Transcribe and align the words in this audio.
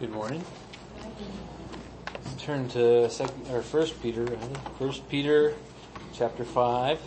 Good 0.00 0.12
morning. 0.12 0.44
Let's 2.24 2.42
turn 2.44 2.68
to 2.68 3.10
second 3.10 3.48
or 3.50 3.62
First 3.62 4.00
Peter. 4.00 4.28
First 4.78 5.08
Peter, 5.08 5.56
chapter 6.14 6.44
five. 6.44 7.00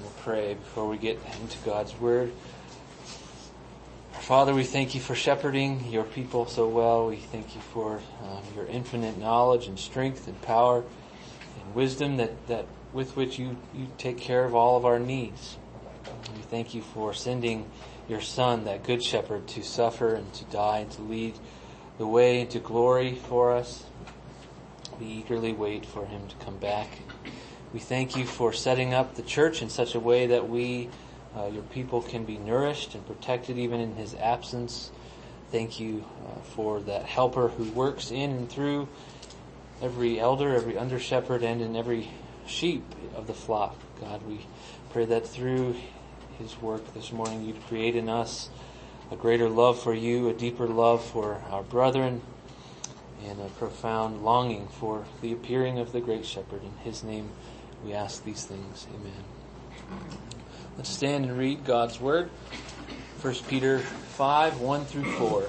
We'll 0.00 0.12
pray 0.20 0.54
before 0.54 0.86
we 0.86 0.98
get 0.98 1.18
into 1.42 1.58
God's 1.64 1.98
word. 1.98 2.30
Father, 4.20 4.54
we 4.54 4.62
thank 4.62 4.94
you 4.94 5.00
for 5.00 5.16
shepherding 5.16 5.90
your 5.90 6.04
people 6.04 6.46
so 6.46 6.68
well. 6.68 7.08
We 7.08 7.16
thank 7.16 7.56
you 7.56 7.60
for 7.60 8.00
um, 8.22 8.44
your 8.54 8.66
infinite 8.66 9.18
knowledge 9.18 9.66
and 9.66 9.76
strength 9.80 10.28
and 10.28 10.40
power 10.42 10.84
and 11.60 11.74
wisdom 11.74 12.18
that, 12.18 12.46
that 12.46 12.66
with 12.92 13.16
which 13.16 13.36
you, 13.36 13.56
you 13.74 13.88
take 13.98 14.18
care 14.18 14.44
of 14.44 14.54
all 14.54 14.76
of 14.76 14.84
our 14.84 15.00
needs. 15.00 15.56
We 16.36 16.42
thank 16.42 16.72
you 16.72 16.82
for 16.82 17.12
sending 17.14 17.68
your 18.08 18.20
son, 18.20 18.64
that 18.64 18.82
good 18.84 19.02
shepherd, 19.02 19.46
to 19.48 19.62
suffer 19.62 20.14
and 20.14 20.32
to 20.34 20.44
die 20.46 20.78
and 20.78 20.90
to 20.92 21.02
lead 21.02 21.38
the 21.98 22.06
way 22.06 22.40
into 22.40 22.58
glory 22.58 23.14
for 23.14 23.52
us. 23.52 23.84
We 24.98 25.06
eagerly 25.06 25.52
wait 25.52 25.84
for 25.84 26.06
him 26.06 26.26
to 26.26 26.36
come 26.36 26.56
back. 26.56 26.88
We 27.72 27.80
thank 27.80 28.16
you 28.16 28.24
for 28.24 28.52
setting 28.52 28.94
up 28.94 29.14
the 29.14 29.22
church 29.22 29.60
in 29.60 29.68
such 29.68 29.94
a 29.94 30.00
way 30.00 30.26
that 30.28 30.48
we, 30.48 30.88
uh, 31.36 31.46
your 31.46 31.62
people, 31.64 32.00
can 32.00 32.24
be 32.24 32.38
nourished 32.38 32.94
and 32.94 33.06
protected 33.06 33.58
even 33.58 33.78
in 33.80 33.94
his 33.94 34.14
absence. 34.14 34.90
Thank 35.52 35.78
you 35.78 36.04
uh, 36.26 36.40
for 36.40 36.80
that 36.80 37.04
helper 37.04 37.48
who 37.48 37.64
works 37.72 38.10
in 38.10 38.30
and 38.30 38.50
through 38.50 38.88
every 39.82 40.18
elder, 40.18 40.54
every 40.54 40.78
under 40.78 40.98
shepherd, 40.98 41.42
and 41.42 41.60
in 41.60 41.76
every 41.76 42.10
sheep 42.46 42.84
of 43.14 43.26
the 43.26 43.34
flock. 43.34 43.76
God, 44.00 44.22
we 44.26 44.46
pray 44.90 45.04
that 45.04 45.26
through 45.26 45.76
his 46.38 46.60
work 46.60 46.94
this 46.94 47.12
morning, 47.12 47.44
you'd 47.44 47.66
create 47.66 47.96
in 47.96 48.08
us 48.08 48.48
a 49.10 49.16
greater 49.16 49.48
love 49.48 49.80
for 49.80 49.94
you, 49.94 50.28
a 50.28 50.32
deeper 50.32 50.66
love 50.66 51.04
for 51.04 51.42
our 51.50 51.62
brethren, 51.62 52.22
and 53.26 53.40
a 53.40 53.48
profound 53.48 54.24
longing 54.24 54.68
for 54.68 55.04
the 55.20 55.32
appearing 55.32 55.78
of 55.78 55.92
the 55.92 56.00
great 56.00 56.24
shepherd. 56.24 56.62
In 56.62 56.72
his 56.84 57.02
name 57.02 57.30
we 57.84 57.92
ask 57.92 58.24
these 58.24 58.44
things. 58.44 58.86
Amen. 58.94 59.24
Let's 60.76 60.90
stand 60.90 61.24
and 61.24 61.36
read 61.36 61.64
God's 61.64 62.00
word. 62.00 62.30
1 63.20 63.34
Peter 63.48 63.80
5, 63.80 64.60
1 64.60 64.84
through 64.84 65.12
4. 65.12 65.48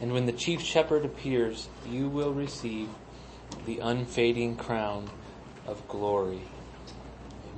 And 0.00 0.12
when 0.12 0.24
the 0.24 0.32
chief 0.32 0.62
shepherd 0.62 1.04
appears, 1.04 1.68
you 1.86 2.08
will 2.08 2.32
receive 2.32 2.88
the 3.66 3.80
unfading 3.80 4.56
crown 4.56 5.10
of 5.66 5.86
glory. 5.88 6.40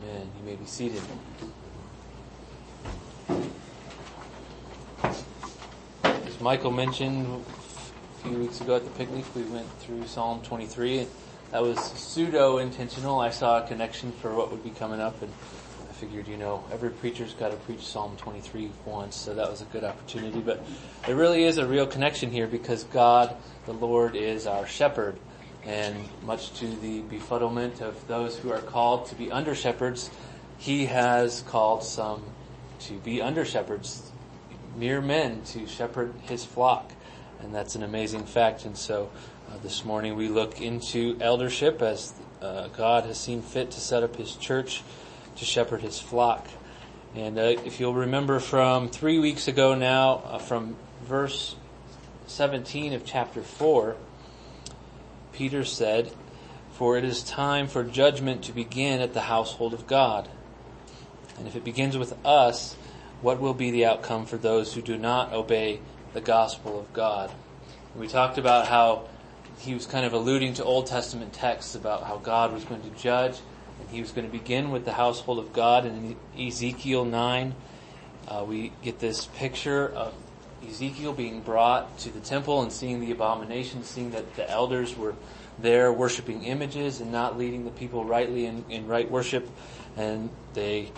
Amen. 0.03 0.29
You 0.39 0.45
may 0.45 0.57
be 0.57 0.67
seated. 0.67 1.03
As 6.03 6.41
Michael 6.41 6.73
mentioned 6.73 7.45
a 8.19 8.29
few 8.29 8.37
weeks 8.39 8.61
ago 8.61 8.77
at 8.77 8.85
the 8.85 8.91
picnic, 8.91 9.25
we 9.37 9.43
went 9.43 9.71
through 9.79 10.07
Psalm 10.09 10.43
23. 10.43 11.07
That 11.53 11.63
was 11.63 11.79
pseudo 11.79 12.59
intentional. 12.59 13.21
I 13.21 13.31
saw 13.31 13.63
a 13.63 13.69
connection 13.69 14.11
for 14.11 14.35
what 14.35 14.51
would 14.51 14.65
be 14.65 14.71
coming 14.71 15.01
up 15.01 15.23
and 15.23 15.33
figured, 16.03 16.27
you 16.27 16.37
know, 16.37 16.65
every 16.73 16.91
preacher's 16.91 17.33
got 17.35 17.53
to 17.53 17.57
preach 17.59 17.87
Psalm 17.87 18.17
23 18.17 18.73
once, 18.85 19.15
so 19.15 19.33
that 19.35 19.49
was 19.49 19.63
a 19.63 19.67
good 19.67 19.85
opportunity. 19.85 20.41
But 20.41 20.61
there 21.07 21.15
really 21.15 21.45
is 21.45 21.59
a 21.59 21.67
real 21.67 21.87
connection 21.87 22.29
here 22.29 22.49
because 22.49 22.83
God, 22.83 23.37
the 23.67 23.73
Lord, 23.73 24.17
is 24.17 24.49
our 24.49 24.67
shepherd. 24.67 25.17
And 25.65 25.97
much 26.25 26.59
to 26.59 26.67
the 26.67 27.03
befuddlement 27.03 27.81
of 27.81 28.05
those 28.09 28.37
who 28.37 28.51
are 28.51 28.59
called 28.59 29.07
to 29.07 29.15
be 29.15 29.31
under 29.31 29.55
shepherds, 29.55 30.11
He 30.59 30.87
has 30.87 31.43
called 31.43 31.85
some 31.85 32.25
to 32.81 32.95
be 32.95 33.23
under 33.23 33.45
shepherds, 33.45 34.11
mere 34.77 35.01
men 35.01 35.43
to 35.53 35.69
shepherd 35.69 36.15
His 36.23 36.45
flock. 36.45 36.91
And 37.39 37.55
that's 37.55 37.77
an 37.77 37.85
amazing 37.85 38.25
fact. 38.25 38.65
And 38.65 38.77
so 38.77 39.09
uh, 39.49 39.59
this 39.63 39.85
morning 39.85 40.17
we 40.17 40.27
look 40.27 40.61
into 40.61 41.17
eldership 41.21 41.81
as 41.81 42.13
uh, 42.41 42.67
God 42.77 43.05
has 43.05 43.21
seen 43.21 43.41
fit 43.41 43.71
to 43.71 43.81
set 43.81 44.03
up 44.03 44.17
His 44.17 44.35
church 44.35 44.83
to 45.37 45.45
shepherd 45.45 45.83
his 45.83 45.99
flock. 45.99 46.47
And 47.15 47.39
uh, 47.39 47.43
if 47.43 47.79
you'll 47.79 47.95
remember 47.95 48.41
from 48.41 48.89
three 48.89 49.19
weeks 49.19 49.49
ago 49.49 49.75
now, 49.75 50.23
uh, 50.25 50.39
from 50.39 50.77
verse 51.05 51.57
17 52.27 52.95
of 52.95 53.05
chapter 53.05 53.43
4, 53.43 53.97
Peter 55.33 55.65
said, 55.65 56.13
For 56.73 56.97
it 56.97 57.05
is 57.05 57.23
time 57.23 57.69
for 57.69 57.85
judgment 57.85 58.45
to 58.45 58.53
begin 58.53 59.01
at 59.01 59.13
the 59.13 59.23
household 59.23 59.75
of 59.75 59.87
God. 59.87 60.29
And 61.39 61.47
if 61.47 61.57
it 61.57 61.65
begins 61.65 61.99
with 61.99 62.15
us, 62.25 62.77
what 63.21 63.41
will 63.41 63.55
be 63.55 63.71
the 63.71 63.87
outcome 63.87 64.27
for 64.27 64.37
those 64.37 64.75
who 64.75 64.83
do 64.83 64.97
not 64.97 65.33
obey 65.33 65.81
the 66.13 66.21
gospel 66.21 66.79
of 66.79 66.93
God? 66.93 67.31
We 67.95 68.09
talked 68.09 68.39
about 68.39 68.69
how 68.69 69.09
he 69.59 69.75
was 69.75 69.87
kind 69.87 70.07
of 70.07 70.13
alluding 70.13 70.55
to 70.55 70.65
Old 70.65 70.87
Testament 70.87 71.33
texts 71.33 71.75
about 71.75 72.05
how 72.05 72.17
God 72.17 72.53
was 72.53 72.65
going 72.65 72.83
to 72.83 72.91
judge 72.91 73.37
he 73.91 74.01
was 74.01 74.13
going 74.13 74.27
to 74.27 74.33
begin 74.33 74.71
with 74.71 74.85
the 74.85 74.93
household 74.93 75.39
of 75.39 75.53
God 75.53 75.87
in 75.87 76.17
Ezekiel 76.39 77.05
9. 77.05 77.55
Uh, 78.29 78.45
we 78.47 78.73
get 78.83 78.99
this 78.99 79.27
picture 79.27 79.89
of 79.89 80.15
Ezekiel 80.69 81.13
being 81.13 81.41
brought 81.41 81.99
to 81.99 82.11
the 82.11 82.21
temple 82.21 82.63
and 82.63 82.73
seeing 82.73 83.01
the 83.01 83.11
abomination, 83.11 83.83
seeing 83.83 84.13
that 84.13 84.37
the 84.37 84.49
elders 84.49 84.97
were 84.97 85.15
there 85.59 85.93
worshiping 85.93 86.45
images 86.45 87.01
and 87.01 87.13
not 87.13 87.37
leading 87.37 87.65
the 87.65 87.71
people 87.71 88.05
rightly 88.05 88.47
in, 88.47 88.65
in 88.71 88.87
right 88.87 89.11
worship. 89.11 89.49
And 89.97 90.31
they, 90.55 90.93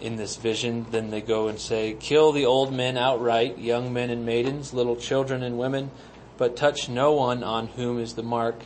in 0.00 0.16
this 0.16 0.36
vision, 0.36 0.86
then 0.90 1.10
they 1.10 1.20
go 1.20 1.48
and 1.48 1.58
say, 1.58 1.96
kill 1.98 2.32
the 2.32 2.46
old 2.46 2.72
men 2.72 2.96
outright, 2.96 3.58
young 3.58 3.92
men 3.92 4.10
and 4.10 4.24
maidens, 4.24 4.72
little 4.72 4.96
children 4.96 5.42
and 5.42 5.58
women, 5.58 5.90
but 6.38 6.56
touch 6.56 6.88
no 6.88 7.12
one 7.12 7.44
on 7.44 7.68
whom 7.68 7.98
is 7.98 8.14
the 8.14 8.22
mark, 8.22 8.64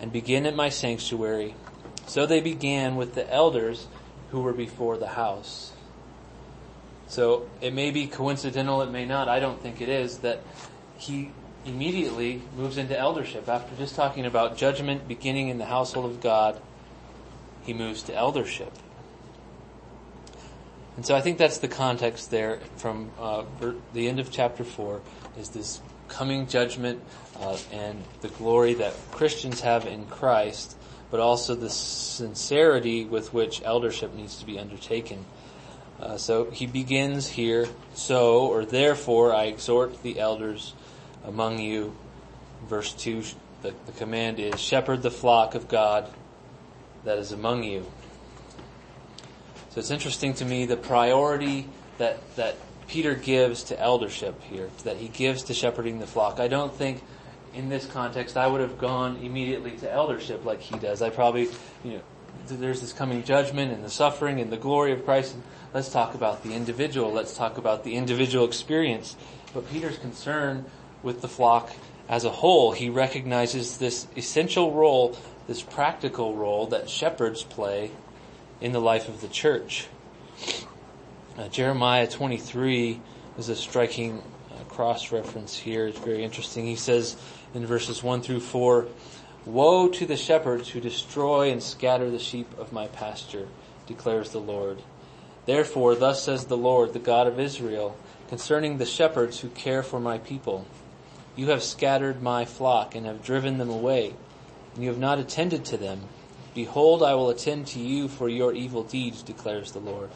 and 0.00 0.12
begin 0.12 0.46
at 0.46 0.54
my 0.54 0.68
sanctuary 0.68 1.54
so 2.06 2.26
they 2.26 2.40
began 2.40 2.96
with 2.96 3.14
the 3.14 3.30
elders 3.32 3.86
who 4.30 4.40
were 4.40 4.52
before 4.52 4.96
the 4.96 5.08
house. 5.08 5.72
So 7.08 7.48
it 7.60 7.72
may 7.72 7.90
be 7.90 8.06
coincidental, 8.06 8.82
it 8.82 8.90
may 8.90 9.04
not, 9.04 9.28
I 9.28 9.40
don't 9.40 9.60
think 9.60 9.80
it 9.80 9.88
is, 9.88 10.18
that 10.18 10.40
he 10.98 11.30
immediately 11.64 12.42
moves 12.56 12.78
into 12.78 12.98
eldership. 12.98 13.48
After 13.48 13.76
just 13.76 13.94
talking 13.94 14.24
about 14.24 14.56
judgment 14.56 15.06
beginning 15.06 15.48
in 15.48 15.58
the 15.58 15.66
household 15.66 16.06
of 16.06 16.20
God, 16.20 16.60
he 17.64 17.74
moves 17.74 18.02
to 18.04 18.14
eldership. 18.14 18.72
And 20.96 21.04
so 21.04 21.14
I 21.14 21.20
think 21.20 21.38
that's 21.38 21.58
the 21.58 21.68
context 21.68 22.30
there 22.30 22.60
from 22.76 23.10
uh, 23.20 23.44
the 23.92 24.08
end 24.08 24.18
of 24.18 24.30
chapter 24.30 24.64
4 24.64 25.02
is 25.38 25.50
this 25.50 25.80
coming 26.08 26.46
judgment 26.46 27.02
uh, 27.40 27.58
and 27.72 28.02
the 28.22 28.28
glory 28.28 28.74
that 28.74 28.94
Christians 29.10 29.60
have 29.60 29.86
in 29.86 30.06
Christ 30.06 30.76
but 31.10 31.20
also 31.20 31.54
the 31.54 31.70
sincerity 31.70 33.04
with 33.04 33.32
which 33.32 33.62
eldership 33.64 34.14
needs 34.14 34.38
to 34.38 34.46
be 34.46 34.58
undertaken. 34.58 35.24
Uh, 36.00 36.16
so 36.16 36.50
he 36.50 36.66
begins 36.66 37.28
here, 37.28 37.66
so 37.94 38.46
or 38.46 38.64
therefore 38.64 39.34
I 39.34 39.44
exhort 39.44 40.02
the 40.02 40.18
elders 40.18 40.74
among 41.24 41.58
you. 41.58 41.96
Verse 42.68 42.92
2, 42.92 43.22
the, 43.62 43.74
the 43.86 43.92
command 43.92 44.38
is 44.38 44.60
shepherd 44.60 45.02
the 45.02 45.10
flock 45.10 45.54
of 45.54 45.68
God 45.68 46.10
that 47.04 47.18
is 47.18 47.32
among 47.32 47.64
you. 47.64 47.86
So 49.70 49.80
it's 49.80 49.90
interesting 49.90 50.34
to 50.34 50.44
me 50.44 50.66
the 50.66 50.76
priority 50.76 51.68
that, 51.98 52.18
that 52.36 52.56
Peter 52.88 53.14
gives 53.14 53.64
to 53.64 53.80
eldership 53.80 54.42
here, 54.42 54.68
that 54.84 54.96
he 54.96 55.08
gives 55.08 55.44
to 55.44 55.54
shepherding 55.54 55.98
the 55.98 56.06
flock. 56.06 56.40
I 56.40 56.48
don't 56.48 56.74
think 56.74 57.02
in 57.56 57.68
this 57.68 57.86
context, 57.86 58.36
I 58.36 58.46
would 58.46 58.60
have 58.60 58.78
gone 58.78 59.16
immediately 59.16 59.72
to 59.78 59.90
eldership 59.90 60.44
like 60.44 60.60
he 60.60 60.78
does. 60.78 61.02
I 61.02 61.10
probably, 61.10 61.48
you 61.84 61.92
know, 61.92 62.00
there's 62.46 62.80
this 62.80 62.92
coming 62.92 63.24
judgment 63.24 63.72
and 63.72 63.82
the 63.82 63.90
suffering 63.90 64.40
and 64.40 64.52
the 64.52 64.56
glory 64.56 64.92
of 64.92 65.04
Christ. 65.04 65.34
And 65.34 65.42
let's 65.74 65.88
talk 65.88 66.14
about 66.14 66.42
the 66.42 66.52
individual. 66.52 67.12
Let's 67.12 67.36
talk 67.36 67.58
about 67.58 67.82
the 67.82 67.96
individual 67.96 68.44
experience. 68.44 69.16
But 69.52 69.68
Peter's 69.70 69.98
concern 69.98 70.66
with 71.02 71.22
the 71.22 71.28
flock 71.28 71.72
as 72.08 72.24
a 72.24 72.30
whole, 72.30 72.72
he 72.72 72.88
recognizes 72.88 73.78
this 73.78 74.06
essential 74.16 74.72
role 74.72 75.16
this 75.46 75.62
practical 75.62 76.34
role 76.34 76.66
that 76.68 76.90
shepherds 76.90 77.42
play 77.42 77.90
in 78.60 78.72
the 78.72 78.80
life 78.80 79.08
of 79.08 79.20
the 79.20 79.28
church. 79.28 79.86
Uh, 81.38 81.48
Jeremiah 81.48 82.06
23 82.06 83.00
is 83.38 83.48
a 83.48 83.56
striking 83.56 84.22
uh, 84.50 84.64
cross 84.64 85.12
reference 85.12 85.56
here. 85.56 85.86
It's 85.86 85.98
very 85.98 86.24
interesting. 86.24 86.66
He 86.66 86.76
says 86.76 87.16
in 87.56 87.64
verses 87.64 88.02
1 88.02 88.20
through 88.20 88.40
4, 88.40 88.86
Woe 89.46 89.88
to 89.88 90.04
the 90.04 90.16
shepherds 90.16 90.68
who 90.68 90.80
destroy 90.80 91.50
and 91.50 91.62
scatter 91.62 92.10
the 92.10 92.18
sheep 92.18 92.46
of 92.58 92.70
my 92.70 92.86
pasture, 92.88 93.48
declares 93.86 94.30
the 94.30 94.40
Lord. 94.40 94.82
Therefore, 95.46 95.94
thus 95.94 96.22
says 96.22 96.44
the 96.44 96.56
Lord, 96.56 96.92
the 96.92 96.98
God 96.98 97.26
of 97.26 97.40
Israel, 97.40 97.96
concerning 98.28 98.76
the 98.76 98.84
shepherds 98.84 99.40
who 99.40 99.48
care 99.48 99.82
for 99.82 99.98
my 99.98 100.18
people. 100.18 100.66
You 101.34 101.48
have 101.48 101.62
scattered 101.62 102.20
my 102.20 102.44
flock 102.44 102.94
and 102.94 103.06
have 103.06 103.24
driven 103.24 103.56
them 103.56 103.70
away, 103.70 104.14
and 104.74 104.84
you 104.84 104.90
have 104.90 104.98
not 104.98 105.18
attended 105.18 105.64
to 105.66 105.78
them. 105.78 106.02
Behold, 106.54 107.02
I 107.02 107.14
will 107.14 107.30
attend 107.30 107.68
to 107.68 107.80
you 107.80 108.08
for 108.08 108.28
your 108.28 108.52
evil 108.52 108.82
deeds, 108.82 109.22
declares 109.22 109.72
the 109.72 109.78
Lord. 109.78 110.10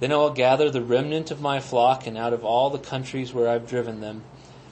Then 0.00 0.12
I 0.12 0.16
will 0.16 0.30
gather 0.30 0.70
the 0.70 0.82
remnant 0.82 1.30
of 1.30 1.40
my 1.40 1.60
flock 1.60 2.06
and 2.06 2.18
out 2.18 2.34
of 2.34 2.44
all 2.44 2.68
the 2.68 2.78
countries 2.78 3.32
where 3.32 3.48
I've 3.48 3.68
driven 3.68 4.00
them, 4.00 4.22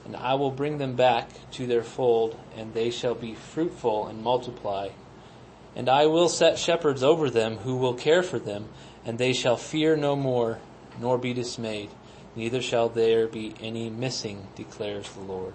and 0.05 0.17
I 0.17 0.35
will 0.35 0.51
bring 0.51 0.79
them 0.79 0.97
back 0.97 1.31
to 1.53 1.67
their 1.67 1.83
fold, 1.83 2.39
and 2.57 2.75
they 2.75 2.91
shall 2.91 3.15
be 3.15 3.35
fruitful 3.35 4.07
and 4.07 4.23
multiply. 4.23 4.91
And 5.77 5.89
I 5.89 6.07
will 6.07 6.29
set 6.29 6.59
shepherds 6.59 7.03
over 7.03 7.31
them 7.31 7.57
who 7.59 7.77
will 7.77 7.95
care 7.95 8.23
for 8.23 8.39
them, 8.39 8.69
and 9.05 9.19
they 9.19 9.33
shall 9.33 9.57
fear 9.57 9.97
no 9.97 10.15
more, 10.15 10.59
nor 11.01 11.19
be 11.19 11.33
dismayed. 11.33 11.91
Neither 12.37 12.61
shall 12.61 12.89
there 12.89 13.27
be 13.27 13.55
any 13.61 13.91
missing, 13.91 14.49
declares 14.55 15.11
the 15.13 15.21
Lord. 15.21 15.55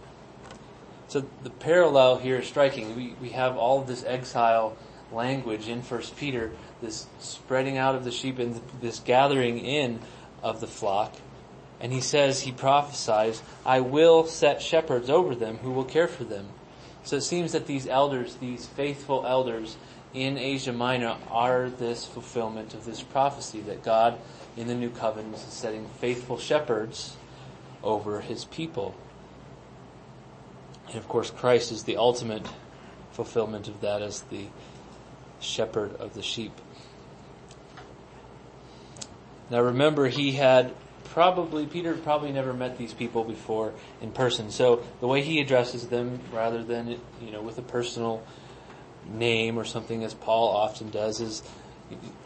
So 1.08 1.26
the 1.44 1.50
parallel 1.50 2.18
here 2.18 2.38
is 2.38 2.48
striking. 2.48 2.96
We, 2.96 3.16
we 3.22 3.30
have 3.30 3.58
all 3.58 3.82
of 3.82 3.88
this 3.88 4.04
exile 4.04 4.78
language 5.12 5.68
in 5.68 5.82
First 5.82 6.16
Peter, 6.18 6.52
this 6.82 7.08
spreading 7.20 7.78
out 7.78 7.96
of 7.96 8.04
the 8.04 8.12
sheep 8.12 8.40
and 8.40 8.62
this 8.82 9.00
gathering 9.00 9.60
in 9.60 10.00
of 10.44 10.62
the 10.62 10.68
flock. 10.68 11.16
And 11.80 11.94
he 11.94 12.02
says, 12.02 12.42
he 12.42 12.52
prophesies, 12.52 13.42
I 13.66 13.80
will 13.80 14.26
set 14.26 14.62
shepherds 14.62 15.10
over 15.10 15.34
them 15.34 15.58
who 15.58 15.72
will 15.72 15.86
care 15.86 16.08
for 16.08 16.26
them. 16.26 16.50
So 17.04 17.16
it 17.16 17.22
seems 17.22 17.54
that 17.54 17.68
these 17.68 17.88
elders, 17.88 18.36
these 18.36 18.68
faithful 18.68 19.26
elders 19.26 19.78
in 20.14 20.38
Asia 20.38 20.74
Minor 20.74 21.18
are 21.30 21.70
this 21.70 22.06
fulfillment 22.06 22.74
of 22.74 22.86
this 22.86 23.02
prophecy 23.02 23.62
that 23.62 23.84
God 23.84 24.20
in 24.58 24.68
the 24.68 24.76
new 24.76 24.90
covenant 24.90 25.36
is 25.36 25.42
setting 25.42 25.88
faithful 26.00 26.38
shepherds 26.38 27.16
over 27.84 28.20
his 28.22 28.46
people. 28.46 28.96
And 30.88 30.98
of 30.98 31.08
course 31.08 31.32
Christ 31.32 31.72
is 31.72 31.84
the 31.84 31.98
ultimate 31.98 32.46
fulfillment 33.12 33.68
of 33.68 33.82
that 33.82 34.02
as 34.02 34.22
the 34.24 34.48
shepherd 35.40 35.96
of 35.96 36.14
the 36.14 36.24
sheep. 36.24 36.52
Now 39.50 39.62
remember 39.62 40.08
he 40.08 40.34
had 40.34 40.74
probably, 41.12 41.66
Peter 41.66 41.94
probably 41.96 42.32
never 42.32 42.54
met 42.54 42.78
these 42.78 42.94
people 42.94 43.24
before 43.24 43.74
in 44.02 44.12
person. 44.12 44.52
So 44.52 44.84
the 45.00 45.08
way 45.08 45.22
he 45.22 45.40
addresses 45.40 45.88
them, 45.88 46.20
rather 46.32 46.64
than, 46.64 47.00
you 47.22 47.32
know, 47.32 47.42
with 47.42 47.58
a 47.58 47.64
personal 47.64 48.24
name 49.08 49.58
or 49.58 49.66
something 49.66 50.04
as 50.04 50.14
Paul 50.14 50.50
often 50.50 50.90
does, 50.90 51.20
is 51.20 51.44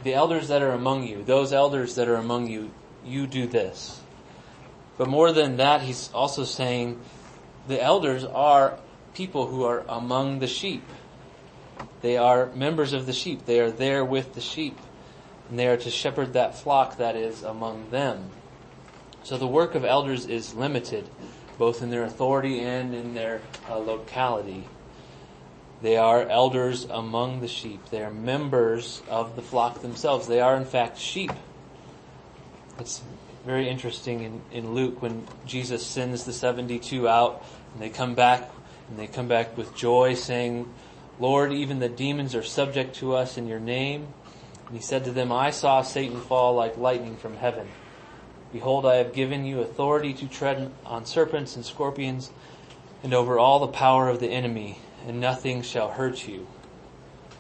the 0.03 0.13
elders 0.13 0.49
that 0.49 0.61
are 0.61 0.71
among 0.71 1.07
you, 1.07 1.23
those 1.23 1.53
elders 1.53 1.95
that 1.95 2.07
are 2.07 2.15
among 2.15 2.47
you, 2.47 2.71
you 3.05 3.27
do 3.27 3.47
this. 3.47 4.01
But 4.97 5.07
more 5.07 5.31
than 5.31 5.57
that, 5.57 5.81
he's 5.81 6.11
also 6.13 6.43
saying 6.43 6.99
the 7.67 7.81
elders 7.81 8.23
are 8.23 8.77
people 9.13 9.47
who 9.47 9.63
are 9.63 9.83
among 9.87 10.39
the 10.39 10.47
sheep. 10.47 10.83
They 12.01 12.17
are 12.17 12.47
members 12.47 12.93
of 12.93 13.05
the 13.05 13.13
sheep. 13.13 13.45
They 13.45 13.59
are 13.59 13.71
there 13.71 14.03
with 14.03 14.33
the 14.33 14.41
sheep. 14.41 14.77
And 15.49 15.57
they 15.57 15.67
are 15.67 15.77
to 15.77 15.89
shepherd 15.89 16.33
that 16.33 16.57
flock 16.57 16.97
that 16.97 17.15
is 17.15 17.43
among 17.43 17.89
them. 17.89 18.29
So 19.23 19.37
the 19.37 19.47
work 19.47 19.73
of 19.73 19.85
elders 19.85 20.25
is 20.25 20.53
limited, 20.53 21.09
both 21.57 21.81
in 21.81 21.89
their 21.89 22.03
authority 22.03 22.59
and 22.59 22.93
in 22.93 23.13
their 23.13 23.41
uh, 23.69 23.77
locality. 23.77 24.67
They 25.81 25.95
are 25.95 26.27
elders 26.27 26.85
among 26.85 27.39
the 27.39 27.47
sheep. 27.47 27.89
They 27.89 28.01
are 28.03 28.11
members 28.11 29.01
of 29.09 29.35
the 29.35 29.41
flock 29.41 29.81
themselves. 29.81 30.27
They 30.27 30.41
are 30.41 30.55
in 30.55 30.65
fact 30.65 30.97
sheep. 30.97 31.31
It's 32.79 33.01
very 33.45 33.69
interesting 33.69 34.21
in, 34.21 34.41
in 34.51 34.73
Luke 34.73 35.01
when 35.01 35.25
Jesus 35.45 35.85
sends 35.85 36.25
the 36.25 36.33
72 36.33 37.07
out 37.07 37.45
and 37.73 37.81
they 37.81 37.89
come 37.89 38.15
back 38.15 38.49
and 38.89 38.99
they 38.99 39.07
come 39.07 39.27
back 39.27 39.55
with 39.57 39.75
joy 39.75 40.15
saying, 40.15 40.71
Lord, 41.19 41.53
even 41.53 41.79
the 41.79 41.89
demons 41.89 42.35
are 42.35 42.43
subject 42.43 42.95
to 42.97 43.15
us 43.15 43.37
in 43.37 43.47
your 43.47 43.59
name. 43.59 44.07
And 44.67 44.75
he 44.75 44.81
said 44.81 45.05
to 45.05 45.11
them, 45.11 45.31
I 45.31 45.51
saw 45.51 45.81
Satan 45.81 46.19
fall 46.19 46.55
like 46.55 46.77
lightning 46.77 47.15
from 47.15 47.37
heaven. 47.37 47.67
Behold, 48.53 48.85
I 48.85 48.97
have 48.97 49.13
given 49.13 49.45
you 49.45 49.61
authority 49.61 50.13
to 50.13 50.27
tread 50.27 50.71
on 50.85 51.07
serpents 51.07 51.55
and 51.55 51.65
scorpions 51.65 52.31
and 53.01 53.11
over 53.11 53.39
all 53.39 53.59
the 53.59 53.67
power 53.67 54.07
of 54.09 54.19
the 54.19 54.29
enemy, 54.29 54.77
and 55.07 55.19
nothing 55.19 55.63
shall 55.63 55.89
hurt 55.89 56.27
you. 56.27 56.47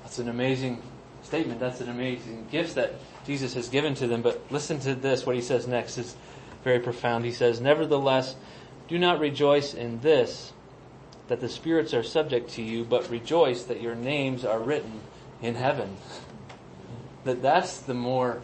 That's 0.01 0.17
an 0.17 0.27
amazing 0.27 0.81
statement. 1.21 1.59
That's 1.59 1.81
an 1.81 1.89
amazing 1.89 2.47
gift 2.51 2.73
that 2.75 2.95
Jesus 3.27 3.53
has 3.53 3.69
given 3.69 3.93
to 3.95 4.07
them. 4.07 4.23
But 4.23 4.41
listen 4.49 4.79
to 4.81 4.95
this. 4.95 5.23
What 5.23 5.35
he 5.35 5.41
says 5.41 5.67
next 5.67 5.99
is 5.99 6.15
very 6.63 6.79
profound. 6.79 7.25
He 7.25 7.31
says, 7.31 7.61
Nevertheless, 7.61 8.35
do 8.87 8.97
not 8.97 9.19
rejoice 9.19 9.75
in 9.75 9.99
this, 10.01 10.51
that 11.27 11.41
the 11.41 11.47
spirits 11.47 11.93
are 11.93 12.03
subject 12.03 12.49
to 12.51 12.63
you, 12.63 12.83
but 12.83 13.09
rejoice 13.11 13.63
that 13.65 13.81
your 13.81 13.95
names 13.95 14.43
are 14.43 14.59
written 14.59 14.99
in 15.41 15.55
heaven. 15.55 15.95
That 17.23 17.41
that's 17.41 17.77
the 17.77 17.93
more 17.93 18.41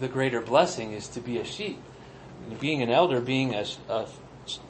the 0.00 0.08
greater 0.08 0.40
blessing 0.40 0.92
is 0.92 1.08
to 1.08 1.20
be 1.20 1.38
a 1.38 1.44
sheep. 1.44 1.80
Being 2.60 2.82
an 2.82 2.90
elder, 2.90 3.20
being 3.20 3.54
a, 3.54 3.64
a 3.88 4.06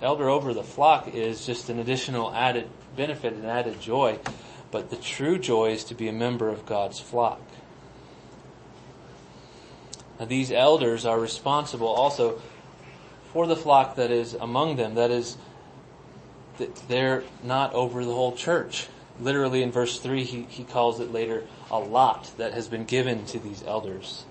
elder 0.00 0.28
over 0.28 0.52
the 0.52 0.62
flock 0.62 1.08
is 1.08 1.46
just 1.46 1.70
an 1.70 1.78
additional 1.78 2.32
added 2.34 2.68
benefit 2.96 3.32
and 3.32 3.46
added 3.46 3.80
joy. 3.80 4.18
But 4.70 4.90
the 4.90 4.96
true 4.96 5.38
joy 5.38 5.72
is 5.72 5.84
to 5.84 5.94
be 5.94 6.08
a 6.08 6.12
member 6.12 6.48
of 6.48 6.66
God's 6.66 7.00
flock. 7.00 7.40
Now 10.18 10.26
these 10.26 10.52
elders 10.52 11.04
are 11.04 11.18
responsible 11.18 11.88
also 11.88 12.40
for 13.32 13.46
the 13.46 13.56
flock 13.56 13.96
that 13.96 14.10
is 14.10 14.34
among 14.34 14.76
them. 14.76 14.94
That 14.94 15.10
is, 15.10 15.36
they're 16.88 17.24
not 17.42 17.72
over 17.74 18.04
the 18.04 18.14
whole 18.14 18.32
church. 18.32 18.88
Literally 19.20 19.62
in 19.62 19.72
verse 19.72 19.98
3, 19.98 20.24
he, 20.24 20.42
he 20.48 20.64
calls 20.64 21.00
it 21.00 21.12
later 21.12 21.44
a 21.70 21.78
lot 21.78 22.30
that 22.38 22.54
has 22.54 22.68
been 22.68 22.84
given 22.84 23.24
to 23.26 23.38
these 23.38 23.62
elders. 23.66 24.24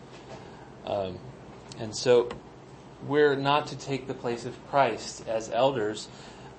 Um, 0.86 1.18
and 1.80 1.96
so 1.96 2.30
we're 3.08 3.36
not 3.36 3.68
to 3.68 3.78
take 3.78 4.08
the 4.08 4.14
place 4.14 4.46
of 4.46 4.56
Christ 4.70 5.28
as 5.28 5.50
elders 5.52 6.08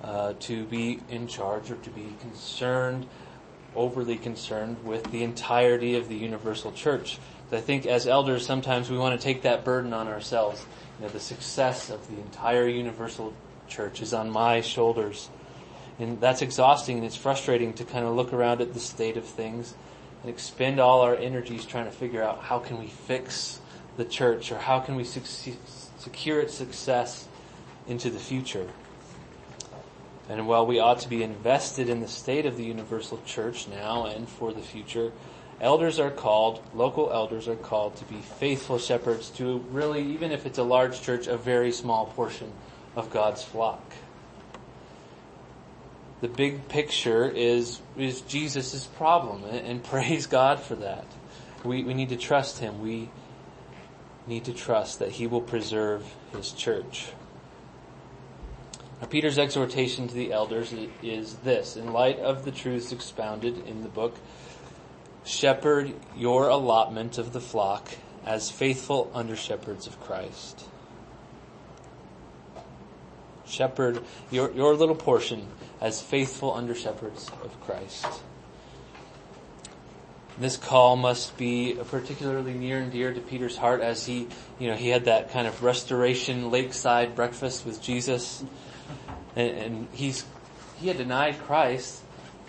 uh, 0.03 0.33
to 0.41 0.65
be 0.65 0.99
in 1.09 1.27
charge 1.27 1.71
or 1.71 1.75
to 1.75 1.89
be 1.89 2.13
concerned, 2.19 3.05
overly 3.75 4.17
concerned 4.17 4.83
with 4.83 5.11
the 5.11 5.23
entirety 5.23 5.95
of 5.95 6.09
the 6.09 6.15
universal 6.15 6.71
church. 6.71 7.19
I 7.53 7.61
think 7.61 7.85
as 7.85 8.07
elders, 8.07 8.45
sometimes 8.45 8.89
we 8.89 8.97
want 8.97 9.19
to 9.19 9.23
take 9.23 9.43
that 9.43 9.63
burden 9.63 9.93
on 9.93 10.07
ourselves. 10.07 10.65
You 10.99 11.05
know, 11.05 11.11
the 11.11 11.19
success 11.19 11.89
of 11.89 12.07
the 12.07 12.19
entire 12.19 12.67
universal 12.67 13.33
church 13.67 14.01
is 14.01 14.13
on 14.13 14.29
my 14.29 14.61
shoulders. 14.61 15.29
And 15.99 16.19
that's 16.19 16.41
exhausting 16.41 16.97
and 16.97 17.05
it's 17.05 17.15
frustrating 17.15 17.73
to 17.73 17.85
kind 17.85 18.05
of 18.05 18.15
look 18.15 18.33
around 18.33 18.61
at 18.61 18.73
the 18.73 18.79
state 18.79 19.17
of 19.17 19.25
things 19.25 19.75
and 20.21 20.31
expend 20.31 20.79
all 20.79 21.01
our 21.01 21.15
energies 21.15 21.65
trying 21.65 21.85
to 21.85 21.91
figure 21.91 22.23
out 22.23 22.39
how 22.39 22.59
can 22.59 22.79
we 22.79 22.87
fix 22.87 23.59
the 23.97 24.05
church 24.05 24.51
or 24.51 24.57
how 24.57 24.79
can 24.79 24.95
we 24.95 25.03
secure 25.03 26.39
its 26.39 26.53
success 26.53 27.27
into 27.87 28.09
the 28.09 28.19
future. 28.19 28.67
And 30.29 30.47
while 30.47 30.65
we 30.65 30.79
ought 30.79 30.99
to 30.99 31.09
be 31.09 31.21
invested 31.21 31.89
in 31.89 31.99
the 31.99 32.07
state 32.07 32.45
of 32.45 32.55
the 32.55 32.63
universal 32.63 33.21
church 33.25 33.67
now 33.67 34.05
and 34.05 34.27
for 34.27 34.53
the 34.53 34.61
future, 34.61 35.11
elders 35.59 35.99
are 35.99 36.11
called, 36.11 36.61
local 36.73 37.11
elders 37.11 37.47
are 37.47 37.55
called 37.55 37.95
to 37.97 38.05
be 38.05 38.17
faithful 38.17 38.79
shepherds 38.79 39.29
to 39.31 39.57
really, 39.71 40.01
even 40.13 40.31
if 40.31 40.45
it's 40.45 40.57
a 40.57 40.63
large 40.63 41.01
church, 41.01 41.27
a 41.27 41.37
very 41.37 41.71
small 41.71 42.05
portion 42.07 42.51
of 42.95 43.11
God's 43.11 43.43
flock. 43.43 43.81
The 46.21 46.29
big 46.29 46.69
picture 46.69 47.29
is, 47.29 47.81
is 47.97 48.21
Jesus' 48.21 48.85
problem 48.85 49.43
and, 49.43 49.67
and 49.67 49.83
praise 49.93 50.25
God 50.25 50.61
for 50.61 50.75
that. 50.75 51.05
We, 51.65 51.83
we 51.83 51.93
need 51.93 52.09
to 52.09 52.17
trust 52.17 52.59
Him. 52.59 52.81
We, 52.81 53.09
need 54.27 54.45
to 54.45 54.53
trust 54.53 54.99
that 54.99 55.11
he 55.11 55.27
will 55.27 55.41
preserve 55.41 56.15
his 56.31 56.51
church. 56.51 57.07
Now, 59.01 59.07
Peter's 59.07 59.37
exhortation 59.37 60.07
to 60.07 60.13
the 60.13 60.31
elders 60.31 60.73
is 61.01 61.35
this, 61.37 61.75
in 61.75 61.91
light 61.91 62.19
of 62.19 62.45
the 62.45 62.51
truths 62.51 62.91
expounded 62.91 63.67
in 63.67 63.83
the 63.83 63.89
book, 63.89 64.15
shepherd 65.25 65.93
your 66.15 66.47
allotment 66.47 67.17
of 67.17 67.33
the 67.33 67.41
flock 67.41 67.89
as 68.25 68.49
faithful 68.49 69.11
under 69.13 69.35
shepherds 69.35 69.87
of 69.87 69.99
Christ. 69.99 70.65
Shepherd 73.45 74.03
your, 74.31 74.51
your 74.51 74.73
little 74.73 74.95
portion 74.95 75.47
as 75.81 76.01
faithful 76.01 76.53
under 76.53 76.73
shepherds 76.73 77.29
of 77.43 77.59
Christ. 77.61 78.07
This 80.37 80.57
call 80.57 80.95
must 80.95 81.37
be 81.37 81.77
particularly 81.89 82.53
near 82.53 82.79
and 82.79 82.91
dear 82.91 83.13
to 83.13 83.21
Peter's 83.21 83.55
heart 83.55 83.81
as 83.81 84.05
he, 84.05 84.27
you 84.57 84.67
know, 84.67 84.75
he 84.75 84.89
had 84.89 85.05
that 85.05 85.31
kind 85.31 85.45
of 85.45 85.61
restoration 85.61 86.49
lakeside 86.49 87.15
breakfast 87.15 87.65
with 87.65 87.81
Jesus 87.81 88.43
and, 89.35 89.57
and 89.57 89.87
he's, 89.93 90.25
he 90.79 90.87
had 90.87 90.97
denied 90.97 91.37
Christ 91.39 92.01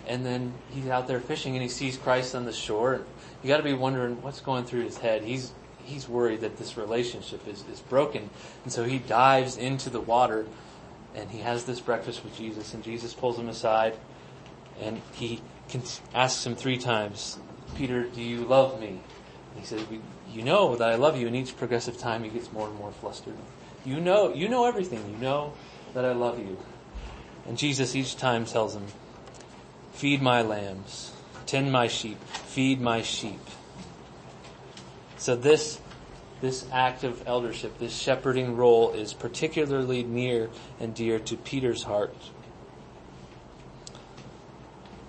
and 0.06 0.24
then 0.24 0.54
he's 0.70 0.88
out 0.88 1.06
there 1.08 1.20
fishing 1.20 1.54
and 1.54 1.62
he 1.62 1.68
sees 1.68 1.98
Christ 1.98 2.34
on 2.34 2.46
the 2.46 2.52
shore. 2.52 3.02
You 3.42 3.48
gotta 3.48 3.62
be 3.62 3.74
wondering 3.74 4.22
what's 4.22 4.40
going 4.40 4.64
through 4.64 4.84
his 4.84 4.96
head. 4.96 5.22
He's, 5.22 5.52
he's 5.84 6.08
worried 6.08 6.40
that 6.40 6.56
this 6.56 6.78
relationship 6.78 7.46
is, 7.46 7.64
is 7.70 7.80
broken. 7.80 8.30
And 8.64 8.72
so 8.72 8.84
he 8.84 8.98
dives 8.98 9.58
into 9.58 9.90
the 9.90 10.00
water 10.00 10.46
and 11.14 11.30
he 11.30 11.40
has 11.40 11.64
this 11.64 11.80
breakfast 11.80 12.24
with 12.24 12.34
Jesus 12.36 12.72
and 12.72 12.82
Jesus 12.82 13.12
pulls 13.12 13.38
him 13.38 13.50
aside 13.50 13.94
and 14.80 15.02
he 15.12 15.42
asks 16.14 16.46
him 16.46 16.54
three 16.54 16.78
times, 16.78 17.38
Peter, 17.74 18.04
do 18.04 18.22
you 18.22 18.44
love 18.44 18.80
me? 18.80 18.88
And 18.88 19.60
he 19.60 19.64
says, 19.64 19.82
you 20.32 20.42
know 20.42 20.76
that 20.76 20.90
I 20.90 20.94
love 20.96 21.18
you. 21.18 21.26
And 21.26 21.36
each 21.36 21.56
progressive 21.56 21.98
time 21.98 22.24
he 22.24 22.30
gets 22.30 22.52
more 22.52 22.68
and 22.68 22.76
more 22.76 22.92
flustered. 22.92 23.36
You 23.84 24.00
know, 24.00 24.32
you 24.32 24.48
know 24.48 24.66
everything. 24.66 25.10
You 25.10 25.16
know 25.18 25.52
that 25.92 26.04
I 26.04 26.12
love 26.12 26.38
you. 26.38 26.58
And 27.46 27.58
Jesus 27.58 27.94
each 27.94 28.16
time 28.16 28.46
tells 28.46 28.74
him, 28.74 28.86
feed 29.92 30.22
my 30.22 30.42
lambs, 30.42 31.12
tend 31.46 31.70
my 31.70 31.86
sheep, 31.86 32.22
feed 32.24 32.80
my 32.80 33.02
sheep. 33.02 33.40
So 35.16 35.36
this, 35.36 35.80
this 36.40 36.66
act 36.72 37.04
of 37.04 37.26
eldership, 37.26 37.78
this 37.78 37.94
shepherding 37.96 38.56
role 38.56 38.92
is 38.92 39.12
particularly 39.12 40.02
near 40.02 40.50
and 40.80 40.94
dear 40.94 41.18
to 41.20 41.36
Peter's 41.36 41.84
heart. 41.84 42.14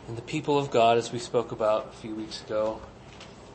And 0.08 0.16
the 0.18 0.22
people 0.22 0.58
of 0.58 0.70
God, 0.70 0.98
as 0.98 1.12
we 1.12 1.20
spoke 1.20 1.52
about 1.52 1.88
a 1.88 1.96
few 1.98 2.16
weeks 2.16 2.42
ago, 2.44 2.80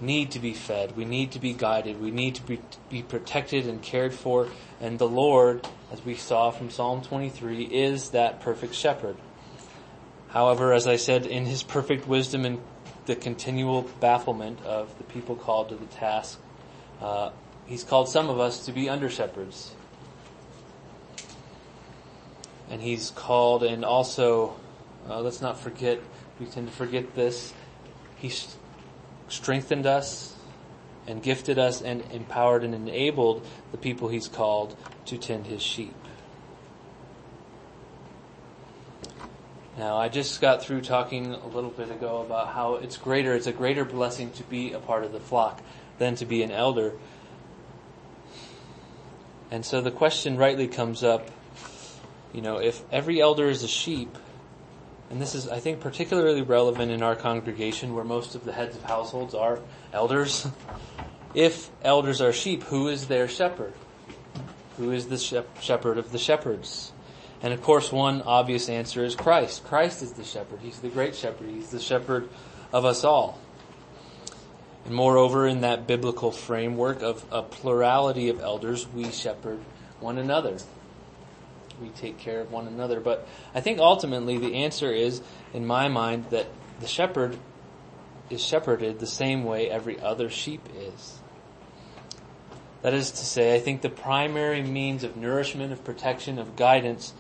need 0.01 0.31
to 0.33 0.39
be 0.39 0.55
fed. 0.55 0.97
We 0.97 1.05
need 1.05 1.33
to 1.33 1.39
be 1.39 1.53
guided. 1.53 2.01
We 2.01 2.11
need 2.11 2.37
to 2.37 2.43
be, 2.43 2.61
be 2.89 3.03
protected 3.03 3.67
and 3.67 3.83
cared 3.83 4.15
for. 4.15 4.49
And 4.81 4.99
the 4.99 5.09
Lord, 5.09 5.67
as 5.93 6.05
we 6.05 6.15
saw 6.15 6.51
from 6.51 6.71
Psalm 6.71 7.03
23, 7.03 7.65
is 7.65 8.11
that 8.11 8.41
perfect 8.41 8.75
shepherd. 8.75 9.17
However, 10.29 10.73
as 10.73 10.87
I 10.87 10.97
said, 10.97 11.27
in 11.27 11.45
his 11.45 11.63
perfect 11.63 12.07
wisdom 12.07 12.45
and 12.45 12.61
the 13.07 13.17
continual 13.17 13.83
bafflement 14.01 14.63
of 14.65 14.97
the 14.99 15.05
people 15.05 15.37
called 15.37 15.69
to 15.71 15.77
the 15.77 15.87
task, 15.87 16.39
uh, 17.01 17.31
he's 17.67 17.85
called 17.85 18.09
some 18.09 18.29
of 18.29 18.39
us 18.41 18.67
to 18.67 18.73
be 18.73 18.89
under 18.89 19.11
shepherds. 19.11 19.73
And 22.71 22.81
he's 22.81 23.11
called 23.11 23.65
and 23.65 23.85
also, 23.85 24.55
uh, 25.09 25.21
let's 25.21 25.41
not 25.41 25.59
forget, 25.59 25.99
we 26.41 26.47
tend 26.47 26.67
to 26.67 26.73
forget 26.73 27.15
this. 27.15 27.53
He 28.17 28.33
strengthened 29.29 29.87
us 29.87 30.35
and 31.07 31.23
gifted 31.23 31.59
us 31.59 31.83
and 31.83 32.03
empowered 32.13 32.65
and 32.65 32.75
enabled 32.75 33.47
the 33.73 33.79
people 33.79 34.09
he's 34.09 34.27
called 34.27 34.77
to 35.07 35.19
tend 35.19 35.47
his 35.47 35.63
sheep. 35.63 35.95
Now, 39.79 39.97
I 39.97 40.09
just 40.09 40.41
got 40.41 40.63
through 40.63 40.83
talking 40.83 41.33
a 41.33 41.47
little 41.47 41.71
bit 41.71 41.91
ago 41.91 42.23
about 42.23 42.49
how 42.49 42.75
it's 42.77 42.97
greater, 42.97 43.35
it's 43.35 43.47
a 43.47 43.53
greater 43.53 43.85
blessing 43.85 44.31
to 44.33 44.43
be 44.45 44.73
a 44.73 44.79
part 44.79 45.05
of 45.05 45.13
the 45.13 45.21
flock 45.21 45.63
than 45.99 46.17
to 46.17 46.27
be 46.27 46.43
an 46.43 46.51
elder. 46.51 46.95
And 49.51 49.65
so 49.65 49.81
the 49.81 49.91
question 49.91 50.37
rightly 50.37 50.69
comes 50.69 51.03
up, 51.03 51.31
you 52.33 52.41
know, 52.41 52.59
if 52.59 52.83
every 52.93 53.21
elder 53.21 53.49
is 53.49 53.63
a 53.63 53.69
sheep, 53.69 54.17
and 55.11 55.21
this 55.21 55.35
is, 55.35 55.49
I 55.49 55.59
think, 55.59 55.81
particularly 55.81 56.43
relevant 56.43 56.93
in 56.93 57.03
our 57.03 57.17
congregation 57.17 57.95
where 57.97 58.05
most 58.05 58.37
of 58.37 58.45
the 58.45 58.53
heads 58.53 58.77
of 58.77 58.85
households 58.85 59.35
are 59.35 59.59
elders. 59.93 60.47
if 61.35 61.69
elders 61.83 62.21
are 62.21 62.33
sheep, 62.33 62.63
who 62.63 62.87
is 62.87 63.09
their 63.09 63.27
shepherd? 63.27 63.75
Who 64.77 64.93
is 64.93 65.09
the 65.09 65.45
shepherd 65.61 65.99
of 65.99 66.13
the 66.13 66.19
shepherds? 66.19 66.93
And 67.43 67.53
of 67.53 67.61
course, 67.61 67.91
one 67.91 68.23
obvious 68.23 68.69
answer 68.69 69.05
is 69.05 69.17
Christ. 69.17 69.65
Christ 69.65 70.01
is 70.03 70.13
the 70.13 70.25
shepherd. 70.25 70.61
He's 70.63 70.79
the 70.79 70.89
great 70.89 71.17
shepherd. 71.17 71.49
He's 71.49 71.71
the 71.71 71.81
shepherd 71.81 72.29
of 72.73 72.85
us 72.85 73.03
all. 73.03 73.39
And 74.85 74.95
moreover, 74.95 75.47
in 75.47 75.63
that 75.63 75.89
biblical 75.89 76.31
framework 76.31 77.03
of 77.03 77.25
a 77.33 77.43
plurality 77.43 78.29
of 78.29 78.41
elders, 78.41 78.87
we 78.89 79.11
shepherd 79.11 79.59
one 79.99 80.19
another 80.19 80.59
we 81.81 81.89
take 81.91 82.19
care 82.19 82.41
of 82.41 82.53
one 82.53 82.67
another. 82.67 83.01
But 83.01 83.27
I 83.55 83.61
think 83.61 83.79
ultimately 83.79 84.39
the 84.39 84.57
answer 84.57 84.93
is, 84.93 85.23
in 85.53 85.67
my 85.67 85.89
mind, 85.89 86.27
that 86.31 86.47
the 86.81 86.87
shepherd 86.87 87.39
is 88.29 88.45
shepherded 88.45 89.01
the 89.01 89.07
same 89.07 89.45
way 89.45 89.69
every 89.69 90.01
other 90.01 90.31
sheep 90.31 90.69
is. 90.75 91.19
That 92.83 92.95
is 92.95 93.11
to 93.11 93.25
say, 93.25 93.55
I 93.55 93.61
think 93.61 93.83
the 93.83 93.91
primary 93.91 94.63
means 94.63 95.05
of 95.05 95.17
nourishment, 95.17 95.73
of 95.73 95.85
protection, 95.85 96.39
of 96.39 96.57
guidance 96.57 97.13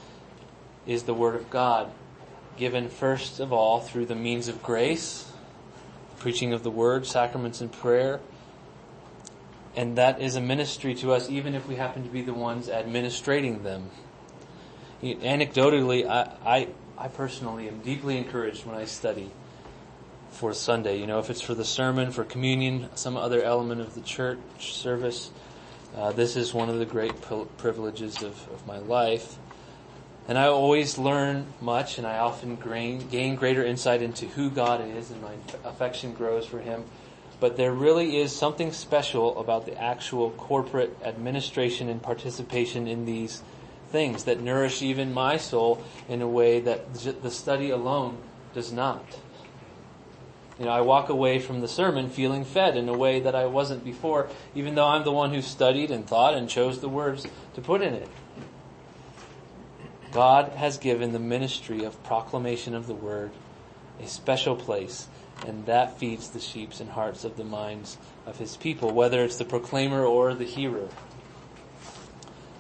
is 0.86 1.02
the 1.02 1.12
Word 1.12 1.34
of 1.34 1.50
God, 1.50 1.90
given 2.56 2.88
first 2.88 3.40
of 3.40 3.52
all 3.52 3.80
through 3.80 4.06
the 4.06 4.14
means 4.14 4.48
of 4.48 4.62
grace, 4.62 5.30
preaching 6.18 6.52
of 6.52 6.62
the 6.62 6.70
Word, 6.70 7.06
sacraments 7.06 7.60
and 7.60 7.70
prayer, 7.70 8.20
and 9.76 9.96
that 9.96 10.20
is 10.20 10.36
a 10.36 10.40
ministry 10.40 10.94
to 10.96 11.12
us 11.12 11.30
even 11.30 11.54
if 11.54 11.66
we 11.68 11.76
happen 11.76 12.02
to 12.04 12.10
be 12.10 12.22
the 12.22 12.34
ones 12.34 12.68
administrating 12.68 13.62
them 13.62 13.90
anecdotally, 15.02 16.08
I, 16.08 16.30
I, 16.44 16.68
I 16.98 17.08
personally 17.08 17.68
am 17.68 17.80
deeply 17.80 18.16
encouraged 18.16 18.66
when 18.66 18.76
I 18.76 18.84
study 18.84 19.30
for 20.30 20.52
Sunday. 20.54 20.98
You 20.98 21.06
know, 21.06 21.18
if 21.18 21.30
it's 21.30 21.40
for 21.40 21.54
the 21.54 21.64
sermon, 21.64 22.12
for 22.12 22.24
communion, 22.24 22.88
some 22.94 23.16
other 23.16 23.42
element 23.42 23.80
of 23.80 23.94
the 23.94 24.00
church 24.00 24.38
service, 24.58 25.30
uh, 25.96 26.12
this 26.12 26.36
is 26.36 26.54
one 26.54 26.68
of 26.68 26.78
the 26.78 26.86
great 26.86 27.14
privileges 27.58 28.22
of, 28.22 28.32
of 28.52 28.66
my 28.66 28.78
life. 28.78 29.36
And 30.28 30.38
I 30.38 30.46
always 30.46 30.98
learn 30.98 31.46
much 31.60 31.98
and 31.98 32.06
I 32.06 32.18
often 32.18 32.56
gain, 32.56 33.08
gain 33.08 33.34
greater 33.34 33.64
insight 33.64 34.02
into 34.02 34.26
who 34.26 34.50
God 34.50 34.80
is 34.96 35.10
and 35.10 35.20
my 35.20 35.32
affection 35.64 36.12
grows 36.12 36.46
for 36.46 36.60
Him. 36.60 36.84
But 37.40 37.56
there 37.56 37.72
really 37.72 38.18
is 38.18 38.36
something 38.36 38.70
special 38.70 39.38
about 39.40 39.64
the 39.64 39.76
actual 39.80 40.30
corporate 40.32 40.96
administration 41.02 41.88
and 41.88 42.00
participation 42.00 42.86
in 42.86 43.06
these 43.06 43.42
things 43.90 44.24
that 44.24 44.40
nourish 44.40 44.82
even 44.82 45.12
my 45.12 45.36
soul 45.36 45.82
in 46.08 46.22
a 46.22 46.28
way 46.28 46.60
that 46.60 46.94
the 46.94 47.30
study 47.30 47.70
alone 47.70 48.18
does 48.54 48.72
not. 48.72 49.04
You 50.58 50.66
know, 50.66 50.72
I 50.72 50.82
walk 50.82 51.08
away 51.08 51.38
from 51.38 51.60
the 51.60 51.68
sermon 51.68 52.10
feeling 52.10 52.44
fed 52.44 52.76
in 52.76 52.88
a 52.88 52.96
way 52.96 53.20
that 53.20 53.34
I 53.34 53.46
wasn't 53.46 53.82
before, 53.82 54.28
even 54.54 54.74
though 54.74 54.86
I'm 54.86 55.04
the 55.04 55.12
one 55.12 55.32
who 55.32 55.40
studied 55.40 55.90
and 55.90 56.06
thought 56.06 56.34
and 56.34 56.48
chose 56.48 56.80
the 56.80 56.88
words 56.88 57.26
to 57.54 57.60
put 57.62 57.80
in 57.80 57.94
it. 57.94 58.08
God 60.12 60.52
has 60.52 60.76
given 60.76 61.12
the 61.12 61.18
ministry 61.18 61.84
of 61.84 62.02
proclamation 62.02 62.74
of 62.74 62.86
the 62.86 62.94
word 62.94 63.30
a 64.02 64.06
special 64.06 64.56
place, 64.56 65.08
and 65.46 65.64
that 65.66 65.98
feeds 65.98 66.30
the 66.30 66.40
sheeps 66.40 66.80
and 66.80 66.90
hearts 66.90 67.24
of 67.24 67.36
the 67.36 67.44
minds 67.44 67.96
of 68.26 68.38
his 68.38 68.56
people, 68.56 68.92
whether 68.92 69.24
it's 69.24 69.36
the 69.36 69.44
proclaimer 69.44 70.04
or 70.04 70.34
the 70.34 70.44
hearer. 70.44 70.88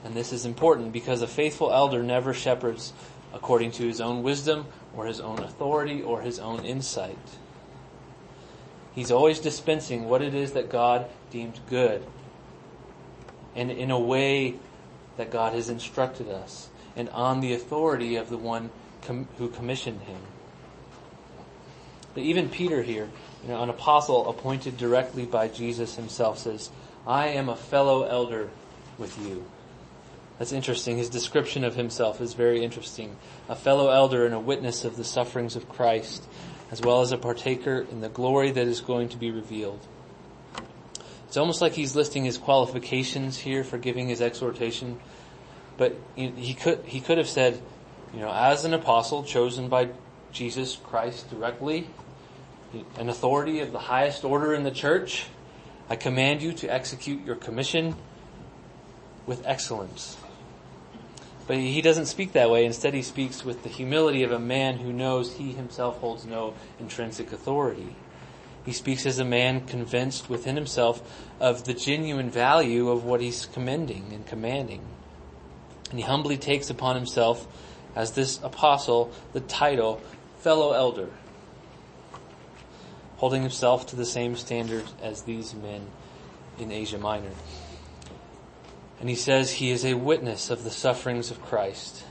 And 0.04 0.14
this 0.14 0.32
is 0.32 0.44
important 0.44 0.92
because 0.92 1.22
a 1.22 1.26
faithful 1.26 1.72
elder 1.72 2.02
never 2.02 2.32
shepherds 2.32 2.92
according 3.32 3.72
to 3.72 3.86
his 3.86 4.00
own 4.00 4.22
wisdom 4.22 4.66
or 4.94 5.06
his 5.06 5.20
own 5.20 5.38
authority 5.40 6.02
or 6.02 6.22
his 6.22 6.38
own 6.38 6.64
insight. 6.64 7.18
He's 8.92 9.10
always 9.10 9.38
dispensing 9.38 10.08
what 10.08 10.22
it 10.22 10.34
is 10.34 10.52
that 10.52 10.70
God 10.70 11.08
deemed 11.30 11.60
good 11.68 12.04
and 13.54 13.70
in 13.70 13.90
a 13.90 13.98
way 13.98 14.56
that 15.16 15.30
God 15.30 15.54
has 15.54 15.68
instructed 15.68 16.28
us 16.28 16.68
and 16.96 17.08
on 17.10 17.40
the 17.40 17.52
authority 17.52 18.16
of 18.16 18.30
the 18.30 18.36
one 18.36 18.70
com- 19.02 19.28
who 19.38 19.48
commissioned 19.48 20.02
him. 20.02 20.20
But 22.14 22.24
even 22.24 22.48
Peter 22.48 22.82
here, 22.82 23.08
you 23.42 23.50
know, 23.50 23.62
an 23.62 23.70
apostle 23.70 24.28
appointed 24.28 24.76
directly 24.76 25.24
by 25.24 25.48
Jesus 25.48 25.94
himself 25.94 26.38
says, 26.38 26.70
I 27.06 27.28
am 27.28 27.48
a 27.48 27.56
fellow 27.56 28.02
elder 28.02 28.50
with 28.98 29.16
you. 29.24 29.44
That's 30.40 30.52
interesting. 30.52 30.96
His 30.96 31.10
description 31.10 31.64
of 31.64 31.74
himself 31.74 32.22
is 32.22 32.32
very 32.32 32.64
interesting. 32.64 33.18
A 33.50 33.54
fellow 33.54 33.90
elder 33.90 34.24
and 34.24 34.34
a 34.34 34.40
witness 34.40 34.86
of 34.86 34.96
the 34.96 35.04
sufferings 35.04 35.54
of 35.54 35.68
Christ, 35.68 36.26
as 36.70 36.80
well 36.80 37.02
as 37.02 37.12
a 37.12 37.18
partaker 37.18 37.86
in 37.90 38.00
the 38.00 38.08
glory 38.08 38.50
that 38.50 38.66
is 38.66 38.80
going 38.80 39.10
to 39.10 39.18
be 39.18 39.30
revealed. 39.30 39.86
It's 41.28 41.36
almost 41.36 41.60
like 41.60 41.74
he's 41.74 41.94
listing 41.94 42.24
his 42.24 42.38
qualifications 42.38 43.36
here 43.36 43.62
for 43.62 43.76
giving 43.76 44.08
his 44.08 44.22
exhortation, 44.22 44.98
but 45.76 45.94
he 46.16 46.54
could, 46.54 46.86
he 46.86 47.00
could 47.00 47.18
have 47.18 47.28
said, 47.28 47.60
you 48.14 48.20
know, 48.20 48.32
as 48.32 48.64
an 48.64 48.72
apostle 48.72 49.22
chosen 49.22 49.68
by 49.68 49.90
Jesus 50.32 50.78
Christ 50.84 51.28
directly, 51.28 51.86
an 52.96 53.10
authority 53.10 53.60
of 53.60 53.72
the 53.72 53.78
highest 53.78 54.24
order 54.24 54.54
in 54.54 54.62
the 54.62 54.70
church, 54.70 55.26
I 55.90 55.96
command 55.96 56.40
you 56.40 56.54
to 56.54 56.66
execute 56.66 57.26
your 57.26 57.36
commission 57.36 57.94
with 59.26 59.46
excellence. 59.46 60.16
But 61.50 61.58
he 61.58 61.82
doesn't 61.82 62.06
speak 62.06 62.34
that 62.34 62.48
way. 62.48 62.64
Instead, 62.64 62.94
he 62.94 63.02
speaks 63.02 63.44
with 63.44 63.64
the 63.64 63.68
humility 63.68 64.22
of 64.22 64.30
a 64.30 64.38
man 64.38 64.78
who 64.78 64.92
knows 64.92 65.32
he 65.32 65.50
himself 65.50 65.98
holds 65.98 66.24
no 66.24 66.54
intrinsic 66.78 67.32
authority. 67.32 67.96
He 68.64 68.70
speaks 68.70 69.04
as 69.04 69.18
a 69.18 69.24
man 69.24 69.66
convinced 69.66 70.30
within 70.30 70.54
himself 70.54 71.02
of 71.40 71.64
the 71.64 71.74
genuine 71.74 72.30
value 72.30 72.88
of 72.88 73.04
what 73.04 73.20
he's 73.20 73.46
commending 73.46 74.12
and 74.12 74.24
commanding. 74.28 74.80
And 75.90 75.98
he 75.98 76.04
humbly 76.04 76.38
takes 76.38 76.70
upon 76.70 76.94
himself, 76.94 77.48
as 77.96 78.12
this 78.12 78.40
apostle, 78.44 79.10
the 79.32 79.40
title 79.40 80.00
fellow 80.38 80.70
elder, 80.70 81.10
holding 83.16 83.42
himself 83.42 83.88
to 83.88 83.96
the 83.96 84.06
same 84.06 84.36
standard 84.36 84.84
as 85.02 85.22
these 85.22 85.52
men 85.52 85.88
in 86.60 86.70
Asia 86.70 86.98
Minor. 86.98 87.32
And 89.00 89.08
he 89.08 89.14
says 89.14 89.50
he 89.50 89.70
is 89.70 89.84
a 89.84 89.94
witness 89.94 90.50
of 90.50 90.62
the 90.62 90.70
sufferings 90.70 91.30
of 91.30 91.40
Christ, 91.40 92.04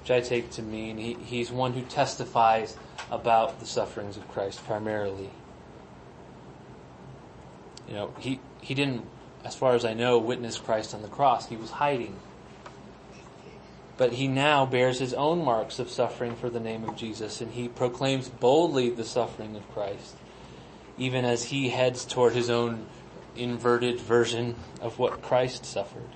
which 0.00 0.10
I 0.12 0.20
take 0.20 0.52
to 0.52 0.62
mean 0.62 0.96
he, 0.96 1.14
he's 1.14 1.50
one 1.50 1.72
who 1.72 1.82
testifies 1.82 2.76
about 3.10 3.58
the 3.58 3.66
sufferings 3.66 4.16
of 4.16 4.28
Christ 4.28 4.64
primarily. 4.64 5.30
You 7.88 7.94
know, 7.94 8.14
he, 8.18 8.40
he 8.60 8.74
didn't, 8.74 9.04
as 9.44 9.56
far 9.56 9.74
as 9.74 9.84
I 9.84 9.92
know, 9.92 10.18
witness 10.18 10.58
Christ 10.58 10.94
on 10.94 11.02
the 11.02 11.08
cross. 11.08 11.48
He 11.48 11.56
was 11.56 11.70
hiding. 11.70 12.16
But 13.96 14.12
he 14.12 14.28
now 14.28 14.66
bears 14.66 15.00
his 15.00 15.14
own 15.14 15.44
marks 15.44 15.78
of 15.78 15.90
suffering 15.90 16.36
for 16.36 16.48
the 16.48 16.60
name 16.60 16.88
of 16.88 16.96
Jesus, 16.96 17.40
and 17.40 17.52
he 17.52 17.68
proclaims 17.68 18.28
boldly 18.28 18.90
the 18.90 19.04
suffering 19.04 19.54
of 19.56 19.68
Christ, 19.72 20.16
even 20.96 21.24
as 21.24 21.44
he 21.44 21.68
heads 21.70 22.04
toward 22.04 22.34
his 22.34 22.50
own 22.50 22.86
inverted 23.36 24.00
version 24.00 24.56
of 24.80 24.98
what 24.98 25.22
Christ 25.22 25.64
suffered. 25.64 26.10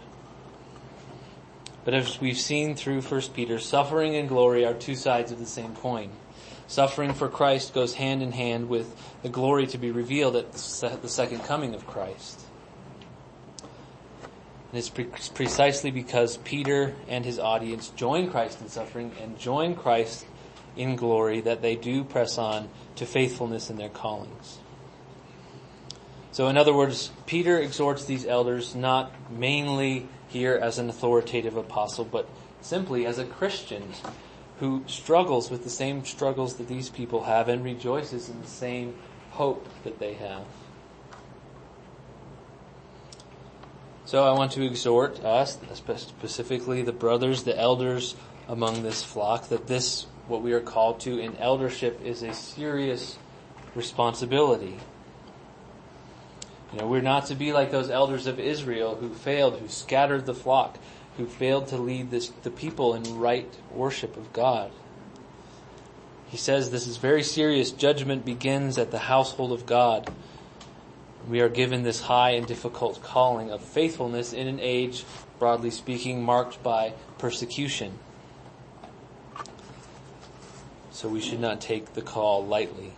But 1.84 1.94
as 1.94 2.20
we've 2.20 2.38
seen 2.38 2.75
through 2.75 3.00
1 3.00 3.20
Peter, 3.34 3.58
suffering 3.58 4.14
and 4.16 4.28
glory 4.28 4.64
are 4.66 4.75
two 4.75 4.94
sides 4.94 5.32
of 5.32 5.38
the 5.38 5.46
same 5.46 5.75
coin. 5.75 6.10
Suffering 6.66 7.14
for 7.14 7.28
Christ 7.28 7.72
goes 7.72 7.94
hand 7.94 8.22
in 8.22 8.32
hand 8.32 8.68
with 8.68 8.94
the 9.22 9.30
glory 9.30 9.66
to 9.68 9.78
be 9.78 9.90
revealed 9.90 10.37
at 10.37 10.52
the 10.52 11.08
second 11.08 11.44
coming 11.44 11.75
of 11.75 11.87
Christ. 11.87 12.40
And 14.70 14.78
it's 14.78 14.90
pre- 14.90 15.08
precisely 15.34 15.90
because 15.90 16.37
Peter 16.37 16.94
and 17.08 17.25
his 17.25 17.38
audience 17.38 17.88
join 17.90 18.30
Christ 18.30 18.60
in 18.60 18.68
suffering 18.68 19.12
and 19.22 19.38
join 19.38 19.75
Christ 19.75 20.26
in 20.76 20.94
glory 20.94 21.40
that 21.40 21.62
they 21.62 21.75
do 21.75 22.04
press 22.04 22.37
on 22.37 22.68
to 22.96 23.06
faithfulness 23.06 23.70
in 23.70 23.76
their 23.76 23.88
callings. 23.88 24.57
So 26.32 26.49
in 26.49 26.56
other 26.56 26.75
words, 26.75 27.11
Peter 27.26 27.58
exhorts 27.58 28.04
these 28.04 28.26
elders 28.26 28.75
not 28.75 29.12
mainly 29.30 30.08
here 30.28 30.58
as 30.61 30.78
an 30.78 30.88
authoritative 30.88 31.56
apostle, 31.56 32.04
but 32.04 32.28
simply 32.61 33.06
as 33.06 33.18
a 33.18 33.25
Christian 33.25 33.92
who 34.61 34.82
struggles 34.87 35.50
with 35.50 35.64
the 35.64 35.70
same 35.70 36.04
struggles 36.04 36.56
that 36.56 36.68
these 36.68 36.90
people 36.90 37.25
have 37.25 37.49
and 37.49 37.64
rejoices 37.64 38.28
in 38.28 38.40
the 38.40 38.49
same 38.49 38.94
hope 39.30 39.68
that 39.85 39.99
they 39.99 40.14
have. 40.14 40.44
So 44.04 44.25
I 44.25 44.32
want 44.32 44.52
to 44.52 44.64
exhort 44.64 45.23
us, 45.23 45.58
specifically 45.85 46.82
the 46.82 46.92
brothers, 46.92 47.42
the 47.42 47.58
elders 47.58 48.16
among 48.49 48.82
this 48.82 49.02
flock, 49.02 49.49
that 49.50 49.66
this, 49.66 50.06
what 50.26 50.40
we 50.42 50.54
are 50.54 50.61
called 50.61 51.00
to 51.00 51.18
in 51.18 51.37
eldership 51.37 52.00
is 52.02 52.23
a 52.23 52.32
serious 52.32 53.18
responsibility. 53.75 54.78
You 56.72 56.80
know, 56.80 56.87
we're 56.87 57.00
not 57.00 57.26
to 57.26 57.34
be 57.34 57.52
like 57.52 57.70
those 57.70 57.90
elders 57.90 58.26
of 58.26 58.38
Israel 58.38 58.96
who 58.96 59.14
failed, 59.14 59.58
who 59.58 59.68
scattered 59.68 60.26
the 60.26 60.34
flock, 60.34 60.78
who 61.16 61.26
failed 61.26 61.68
to 61.68 61.76
lead 61.76 62.10
this, 62.10 62.28
the 62.42 62.50
people 62.50 62.94
in 62.94 63.18
right 63.18 63.48
worship 63.72 64.16
of 64.16 64.32
God. 64.32 64.70
He 66.28 66.37
says 66.37 66.70
this 66.70 66.87
is 66.87 66.98
very 66.98 67.22
serious. 67.22 67.70
Judgment 67.70 68.25
begins 68.25 68.76
at 68.76 68.90
the 68.90 68.98
household 68.98 69.52
of 69.52 69.64
God 69.64 70.10
we 71.28 71.40
are 71.40 71.48
given 71.48 71.82
this 71.82 72.00
high 72.00 72.30
and 72.30 72.46
difficult 72.46 73.02
calling 73.02 73.50
of 73.50 73.60
faithfulness 73.60 74.32
in 74.32 74.47
an 74.47 74.58
age, 74.60 75.04
broadly 75.38 75.71
speaking, 75.71 76.23
marked 76.23 76.62
by 76.62 76.95
persecution. 77.19 77.99
So 80.90 81.08
we 81.08 81.21
should 81.21 81.40
not 81.40 81.60
take 81.60 81.95
the 81.95 82.02
call 82.02 82.47
lightly. 82.47 82.93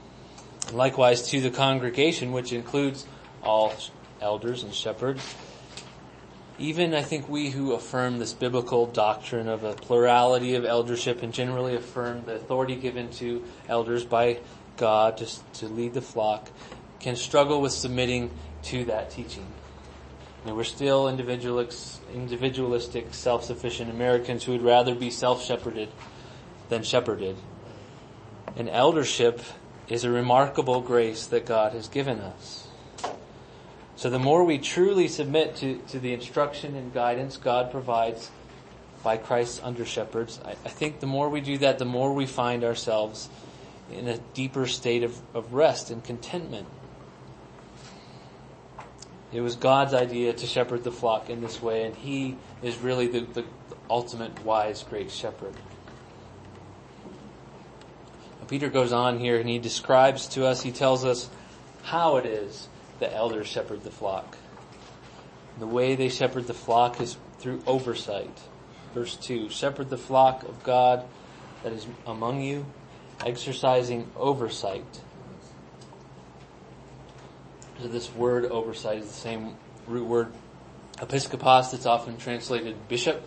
likewise 0.73 1.29
to 1.31 1.41
the 1.41 1.51
congregation, 1.51 2.31
which 2.31 2.53
includes 2.53 3.05
all 3.43 3.73
elders 4.21 4.63
and 4.63 4.75
shepherds, 4.75 5.35
even 6.59 6.95
I 6.95 7.03
think 7.03 7.29
we 7.29 7.51
who 7.51 7.73
affirm 7.73 8.19
this 8.19 8.35
biblical 8.35 8.87
doctrine 8.87 9.49
of 9.49 9.65
a 9.65 9.73
plurality 9.73 10.57
of 10.57 10.67
eldership 10.67 11.23
and 11.23 11.33
generally 11.33 11.75
affirm 11.75 12.25
the 12.27 12.35
authority 12.35 12.77
given 12.77 13.11
to 13.13 13.43
elders 13.67 14.05
by 14.05 14.41
God 14.77 15.17
to, 15.19 15.53
to 15.55 15.69
lead 15.69 15.95
the 15.95 16.03
flock, 16.03 16.51
can 17.01 17.17
struggle 17.17 17.63
with 17.63 17.73
submitting 17.73 18.31
to 18.65 18.85
that 18.85 19.11
teaching. 19.11 19.47
And 20.45 20.57
we're 20.57 20.65
still 20.65 21.09
individualistic, 21.09 23.15
self-sufficient 23.15 23.91
Americans 23.91 24.45
who 24.45 24.53
would 24.53 24.63
rather 24.63 24.95
be 24.95 25.11
self-shepherded 25.11 25.89
than 26.69 26.83
shepherded. 26.83 27.37
And 28.57 28.69
eldership 28.69 29.41
is 29.89 30.05
a 30.05 30.11
remarkable 30.11 30.81
grace 30.81 31.27
that 31.27 31.47
God 31.47 31.73
has 31.73 31.89
given 31.89 32.21
us. 32.21 32.69
So 34.01 34.09
the 34.09 34.19
more 34.19 34.45
we 34.45 34.57
truly 34.57 35.09
submit 35.09 35.57
to, 35.57 35.77
to 35.89 35.99
the 35.99 36.15
instruction 36.15 36.75
and 36.75 36.91
guidance 36.91 37.37
God 37.37 37.71
provides 37.71 38.31
by 39.05 39.19
Christ's 39.19 39.61
under 39.63 39.85
shepherds, 39.85 40.41
I, 40.43 40.53
I 40.53 40.71
think 40.71 41.01
the 41.01 41.07
more 41.07 41.29
we 41.29 41.43
do 41.43 41.59
that, 41.59 41.79
the 41.79 41.85
more 41.85 42.15
we 42.15 42.25
find 42.25 42.65
ourselves 42.65 43.29
in 43.93 44.09
a 44.09 44.17
deeper 44.33 44.67
state 44.67 45.03
of, 45.03 45.21
of 45.35 45.53
rest 45.53 45.91
and 45.91 46.03
contentment. 46.03 46.67
It 49.35 49.43
was 49.43 49.57
God's 49.57 49.93
idea 49.93 50.33
to 50.33 50.47
shepherd 50.47 50.83
the 50.83 50.93
flock 50.93 51.29
in 51.29 51.43
this 51.43 51.61
way, 51.61 51.85
and 51.85 51.95
He 51.95 52.39
is 52.63 52.79
really 52.79 53.07
the, 53.07 53.21
the, 53.21 53.45
ultimate 53.91 54.47
wise, 54.47 54.83
great 54.83 55.11
shepherd. 55.11 55.53
Peter 58.49 58.71
goes 58.71 58.95
on 58.95 59.19
here 59.19 59.39
and 59.39 59.49
he 59.49 59.59
describes 59.59 60.27
to 60.29 60.47
us, 60.47 60.63
he 60.63 60.73
tells 60.73 61.05
us 61.05 61.29
how 61.83 62.17
it 62.17 62.25
is 62.25 62.70
the 63.01 63.13
elders 63.13 63.47
shepherd 63.47 63.83
the 63.83 63.91
flock. 63.91 64.39
The 65.59 65.67
way 65.67 65.97
they 65.97 66.09
shepherd 66.09 66.47
the 66.47 66.55
flock 66.55 67.01
is 67.01 67.17
through 67.39 67.63
oversight. 67.67 68.39
Verse 68.95 69.17
2, 69.17 69.51
shepherd 69.51 69.91
the 69.91 69.99
flock 69.99 70.45
of 70.45 70.63
God 70.63 71.05
that 71.63 71.73
is 71.73 71.87
among 72.07 72.41
you, 72.43 72.67
exercising 73.25 74.11
oversight 74.17 75.01
so 77.81 77.89
this 77.89 78.15
word 78.15 78.45
oversight 78.45 78.99
is 78.99 79.07
the 79.07 79.13
same 79.15 79.57
root 79.87 80.05
word 80.05 80.33
episkopos 80.97 81.71
that's 81.71 81.87
often 81.87 82.19
translated 82.19 82.77
bishop, 82.89 83.27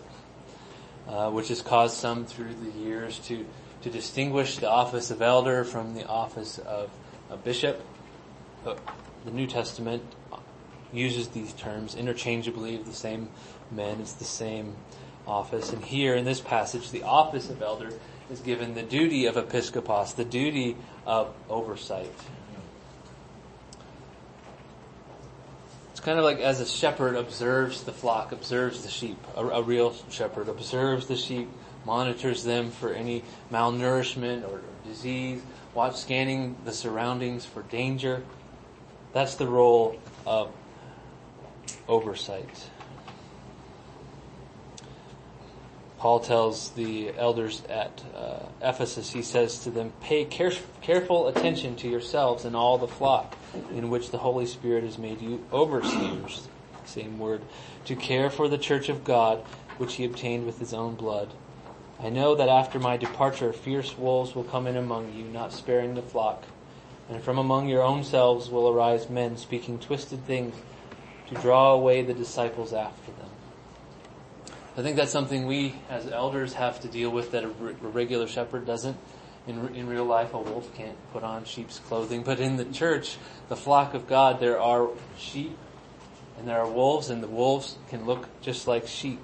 uh, 1.08 1.28
which 1.30 1.48
has 1.48 1.60
caused 1.60 1.96
some 1.96 2.24
through 2.24 2.54
the 2.54 2.78
years 2.78 3.18
to 3.20 3.44
to 3.82 3.90
distinguish 3.90 4.58
the 4.58 4.70
office 4.70 5.10
of 5.10 5.20
elder 5.20 5.64
from 5.64 5.94
the 5.94 6.06
office 6.06 6.58
of 6.58 6.88
a 7.30 7.36
bishop. 7.36 7.84
But 8.62 8.78
the 9.24 9.30
New 9.30 9.46
Testament 9.46 10.02
uses 10.92 11.28
these 11.28 11.52
terms 11.54 11.94
interchangeably 11.94 12.76
of 12.76 12.86
the 12.86 12.92
same 12.92 13.28
men. 13.70 14.00
It's 14.00 14.12
the 14.12 14.24
same 14.24 14.76
office. 15.26 15.72
And 15.72 15.84
here 15.84 16.14
in 16.14 16.24
this 16.24 16.40
passage, 16.40 16.90
the 16.90 17.02
office 17.02 17.50
of 17.50 17.62
elder 17.62 17.90
is 18.30 18.40
given 18.40 18.74
the 18.74 18.82
duty 18.82 19.26
of 19.26 19.36
episkopos, 19.36 20.14
the 20.14 20.24
duty 20.24 20.76
of 21.06 21.34
oversight. 21.48 22.10
It's 25.90 26.00
kind 26.00 26.18
of 26.18 26.24
like 26.24 26.38
as 26.40 26.60
a 26.60 26.66
shepherd 26.66 27.16
observes 27.16 27.82
the 27.82 27.92
flock, 27.92 28.32
observes 28.32 28.82
the 28.82 28.90
sheep. 28.90 29.18
A, 29.36 29.46
a, 29.46 29.62
real 29.62 29.94
shepherd 30.10 30.48
observes 30.48 31.06
the 31.06 31.16
sheep, 31.16 31.48
monitors 31.84 32.44
them 32.44 32.70
for 32.70 32.92
any 32.92 33.22
malnourishment 33.50 34.48
or 34.50 34.60
disease, 34.86 35.40
watch 35.72 35.96
scanning 35.96 36.56
the 36.64 36.72
surroundings 36.72 37.44
for 37.44 37.62
danger. 37.62 38.22
That's 39.14 39.36
the 39.36 39.46
role 39.46 39.96
of 40.26 40.52
oversight. 41.88 42.68
Paul 45.98 46.18
tells 46.18 46.70
the 46.70 47.12
elders 47.16 47.62
at 47.70 48.02
uh, 48.14 48.40
Ephesus, 48.60 49.12
he 49.12 49.22
says 49.22 49.60
to 49.60 49.70
them, 49.70 49.92
pay 50.02 50.24
care- 50.24 50.52
careful 50.82 51.28
attention 51.28 51.76
to 51.76 51.88
yourselves 51.88 52.44
and 52.44 52.54
all 52.54 52.76
the 52.76 52.88
flock 52.88 53.36
in 53.72 53.88
which 53.88 54.10
the 54.10 54.18
Holy 54.18 54.46
Spirit 54.46 54.82
has 54.84 54.98
made 54.98 55.22
you 55.22 55.46
overseers, 55.52 56.48
same 56.84 57.18
word, 57.18 57.40
to 57.86 57.94
care 57.94 58.28
for 58.28 58.48
the 58.48 58.58
church 58.58 58.88
of 58.88 59.04
God, 59.04 59.38
which 59.78 59.94
he 59.94 60.04
obtained 60.04 60.44
with 60.44 60.58
his 60.58 60.74
own 60.74 60.96
blood. 60.96 61.32
I 62.00 62.10
know 62.10 62.34
that 62.34 62.48
after 62.48 62.80
my 62.80 62.96
departure, 62.96 63.52
fierce 63.52 63.96
wolves 63.96 64.34
will 64.34 64.44
come 64.44 64.66
in 64.66 64.76
among 64.76 65.14
you, 65.14 65.24
not 65.24 65.52
sparing 65.52 65.94
the 65.94 66.02
flock. 66.02 66.44
And 67.08 67.22
from 67.22 67.38
among 67.38 67.68
your 67.68 67.82
own 67.82 68.04
selves 68.04 68.48
will 68.48 68.68
arise 68.68 69.10
men 69.10 69.36
speaking 69.36 69.78
twisted 69.78 70.24
things 70.24 70.54
to 71.28 71.34
draw 71.36 71.72
away 71.72 72.02
the 72.02 72.14
disciples 72.14 72.72
after 72.72 73.12
them. 73.12 73.30
I 74.76 74.82
think 74.82 74.96
that's 74.96 75.12
something 75.12 75.46
we 75.46 75.74
as 75.88 76.08
elders 76.08 76.54
have 76.54 76.80
to 76.80 76.88
deal 76.88 77.10
with 77.10 77.30
that 77.32 77.44
a 77.44 77.48
regular 77.48 78.26
shepherd 78.26 78.66
doesn't. 78.66 78.96
In, 79.46 79.74
in 79.74 79.86
real 79.86 80.06
life, 80.06 80.32
a 80.32 80.40
wolf 80.40 80.74
can't 80.74 80.96
put 81.12 81.22
on 81.22 81.44
sheep's 81.44 81.78
clothing, 81.78 82.22
but 82.22 82.40
in 82.40 82.56
the 82.56 82.64
church, 82.64 83.18
the 83.50 83.56
flock 83.56 83.92
of 83.92 84.08
God, 84.08 84.40
there 84.40 84.58
are 84.58 84.88
sheep 85.18 85.58
and 86.38 86.48
there 86.48 86.58
are 86.58 86.68
wolves, 86.68 87.10
and 87.10 87.22
the 87.22 87.28
wolves 87.28 87.76
can 87.88 88.06
look 88.06 88.28
just 88.40 88.66
like 88.66 88.88
sheep. 88.88 89.20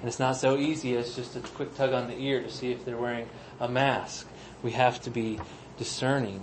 And 0.00 0.08
it's 0.08 0.18
not 0.18 0.36
so 0.36 0.56
easy 0.56 0.96
as 0.96 1.14
just 1.14 1.36
a 1.36 1.40
quick 1.40 1.74
tug 1.76 1.92
on 1.92 2.08
the 2.08 2.18
ear 2.18 2.42
to 2.42 2.50
see 2.50 2.72
if 2.72 2.84
they're 2.84 2.96
wearing 2.96 3.28
a 3.60 3.68
mask. 3.68 4.26
We 4.62 4.72
have 4.72 5.00
to 5.02 5.10
be 5.10 5.40
discerning. 5.78 6.42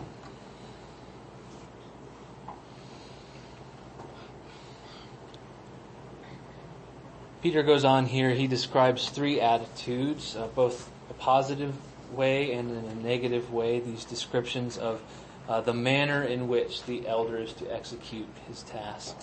Peter 7.41 7.63
goes 7.63 7.85
on 7.85 8.05
here, 8.05 8.31
he 8.31 8.47
describes 8.47 9.09
three 9.09 9.39
attitudes, 9.39 10.35
uh, 10.35 10.47
both 10.47 10.91
a 11.09 11.13
positive 11.13 11.73
way 12.11 12.51
and 12.51 12.69
in 12.69 12.83
a 12.85 12.95
negative 12.95 13.53
way, 13.53 13.79
these 13.79 14.03
descriptions 14.03 14.77
of 14.77 15.01
uh, 15.47 15.61
the 15.61 15.73
manner 15.73 16.21
in 16.21 16.49
which 16.49 16.83
the 16.83 17.07
elder 17.07 17.37
is 17.37 17.53
to 17.53 17.73
execute 17.73 18.27
his 18.47 18.63
task. 18.63 19.15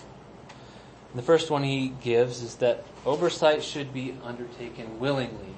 And 1.11 1.19
the 1.19 1.23
first 1.23 1.51
one 1.51 1.63
he 1.63 1.93
gives 2.03 2.43
is 2.43 2.57
that 2.57 2.85
oversight 3.05 3.63
should 3.63 3.93
be 3.93 4.15
undertaken 4.25 4.99
willingly. 4.99 5.55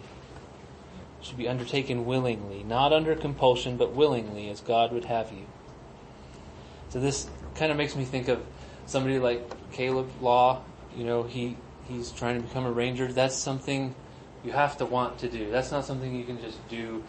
Should 1.23 1.39
be 1.39 1.49
undertaken 1.49 2.07
willingly, 2.07 2.65
not 2.65 2.93
under 2.93 3.15
compulsion, 3.15 3.77
but 3.77 3.93
willingly, 3.93 4.51
as 4.51 4.61
God 4.61 4.93
would 4.93 5.05
have 5.05 5.31
you. 5.33 5.47
So 6.91 7.01
this 7.01 7.29
kind 7.55 7.71
of 7.71 7.79
makes 7.79 7.95
me 7.95 8.05
think 8.05 8.29
of 8.29 8.45
somebody 8.87 9.19
like 9.19 9.49
Caleb 9.73 10.11
Law. 10.21 10.63
You 10.97 11.05
know, 11.05 11.23
he 11.23 11.57
he's 11.89 12.11
trying 12.11 12.41
to 12.41 12.47
become 12.47 12.67
a 12.67 12.73
ranger. 12.73 13.11
That's 13.13 13.37
something 13.37 13.95
you 14.45 14.53
have 14.53 14.77
to 14.79 14.87
want 14.87 15.19
to 15.19 15.29
do. 15.29 15.51
That's 15.51 15.73
not 15.73 15.85
something 15.85 16.15
you 16.15 16.25
can 16.25 16.41
just 16.41 16.67
do 16.69 17.03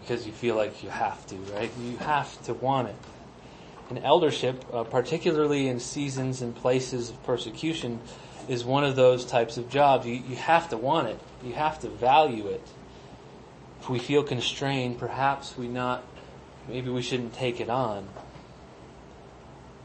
because 0.00 0.26
you 0.26 0.32
feel 0.32 0.56
like 0.56 0.82
you 0.82 0.90
have 0.90 1.24
to, 1.28 1.36
right? 1.54 1.70
You 1.80 1.96
have 1.98 2.42
to 2.44 2.54
want 2.54 2.88
it. 2.88 2.96
And 3.88 3.98
eldership, 4.04 4.64
uh, 4.72 4.84
particularly 4.84 5.68
in 5.68 5.78
seasons 5.78 6.42
and 6.42 6.54
places 6.54 7.10
of 7.10 7.22
persecution, 7.24 8.00
is 8.48 8.64
one 8.64 8.84
of 8.84 8.96
those 8.96 9.24
types 9.24 9.56
of 9.56 9.68
jobs. 9.68 10.06
You, 10.06 10.14
you 10.14 10.36
have 10.36 10.68
to 10.70 10.76
want 10.76 11.08
it. 11.08 11.20
You 11.44 11.52
have 11.52 11.78
to 11.80 11.88
value 11.88 12.48
it. 12.48 12.66
If 13.80 13.90
we 13.90 13.98
feel 13.98 14.22
constrained, 14.22 14.98
perhaps 14.98 15.56
we 15.56 15.68
not, 15.68 16.04
maybe 16.68 16.90
we 16.90 17.02
shouldn't 17.02 17.34
take 17.34 17.60
it 17.60 17.68
on. 17.68 18.08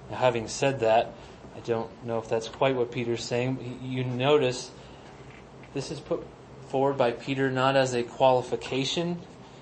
Now, 0.09 0.17
having 0.17 0.47
said 0.47 0.79
that, 0.79 1.13
I 1.57 1.59
don't 1.61 1.89
know 2.05 2.19
if 2.19 2.29
that's 2.29 2.47
quite 2.47 2.75
what 2.75 2.91
Peter's 2.91 3.23
saying. 3.23 3.79
You 3.81 4.03
notice 4.03 4.69
this 5.73 5.89
is 5.89 5.99
put 5.99 6.25
forward 6.69 6.97
by 6.97 7.11
Peter 7.11 7.49
not 7.49 7.75
as 7.75 7.95
a 7.95 8.03
qualification. 8.03 9.19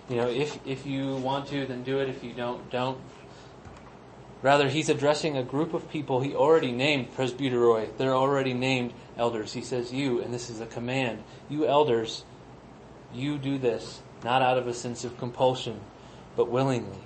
You 0.09 0.17
know, 0.17 0.29
if, 0.29 0.59
if 0.67 0.85
you 0.85 1.15
want 1.15 1.47
to, 1.47 1.65
then 1.65 1.83
do 1.83 1.99
it. 1.99 2.09
If 2.09 2.23
you 2.23 2.33
don't, 2.33 2.69
don't. 2.69 2.99
Rather, 4.41 4.67
he's 4.67 4.89
addressing 4.89 5.37
a 5.37 5.43
group 5.43 5.73
of 5.73 5.89
people 5.89 6.19
he 6.19 6.35
already 6.35 6.71
named 6.71 7.15
presbyteroi. 7.15 7.97
They're 7.97 8.13
already 8.13 8.53
named 8.53 8.93
elders. 9.17 9.53
He 9.53 9.61
says 9.61 9.93
you, 9.93 10.21
and 10.21 10.33
this 10.33 10.49
is 10.49 10.59
a 10.59 10.65
command. 10.65 11.23
You 11.49 11.65
elders, 11.65 12.25
you 13.13 13.37
do 13.37 13.57
this, 13.57 14.01
not 14.23 14.41
out 14.41 14.57
of 14.57 14.67
a 14.67 14.73
sense 14.73 15.05
of 15.05 15.17
compulsion, 15.17 15.79
but 16.35 16.49
willingly. 16.51 16.99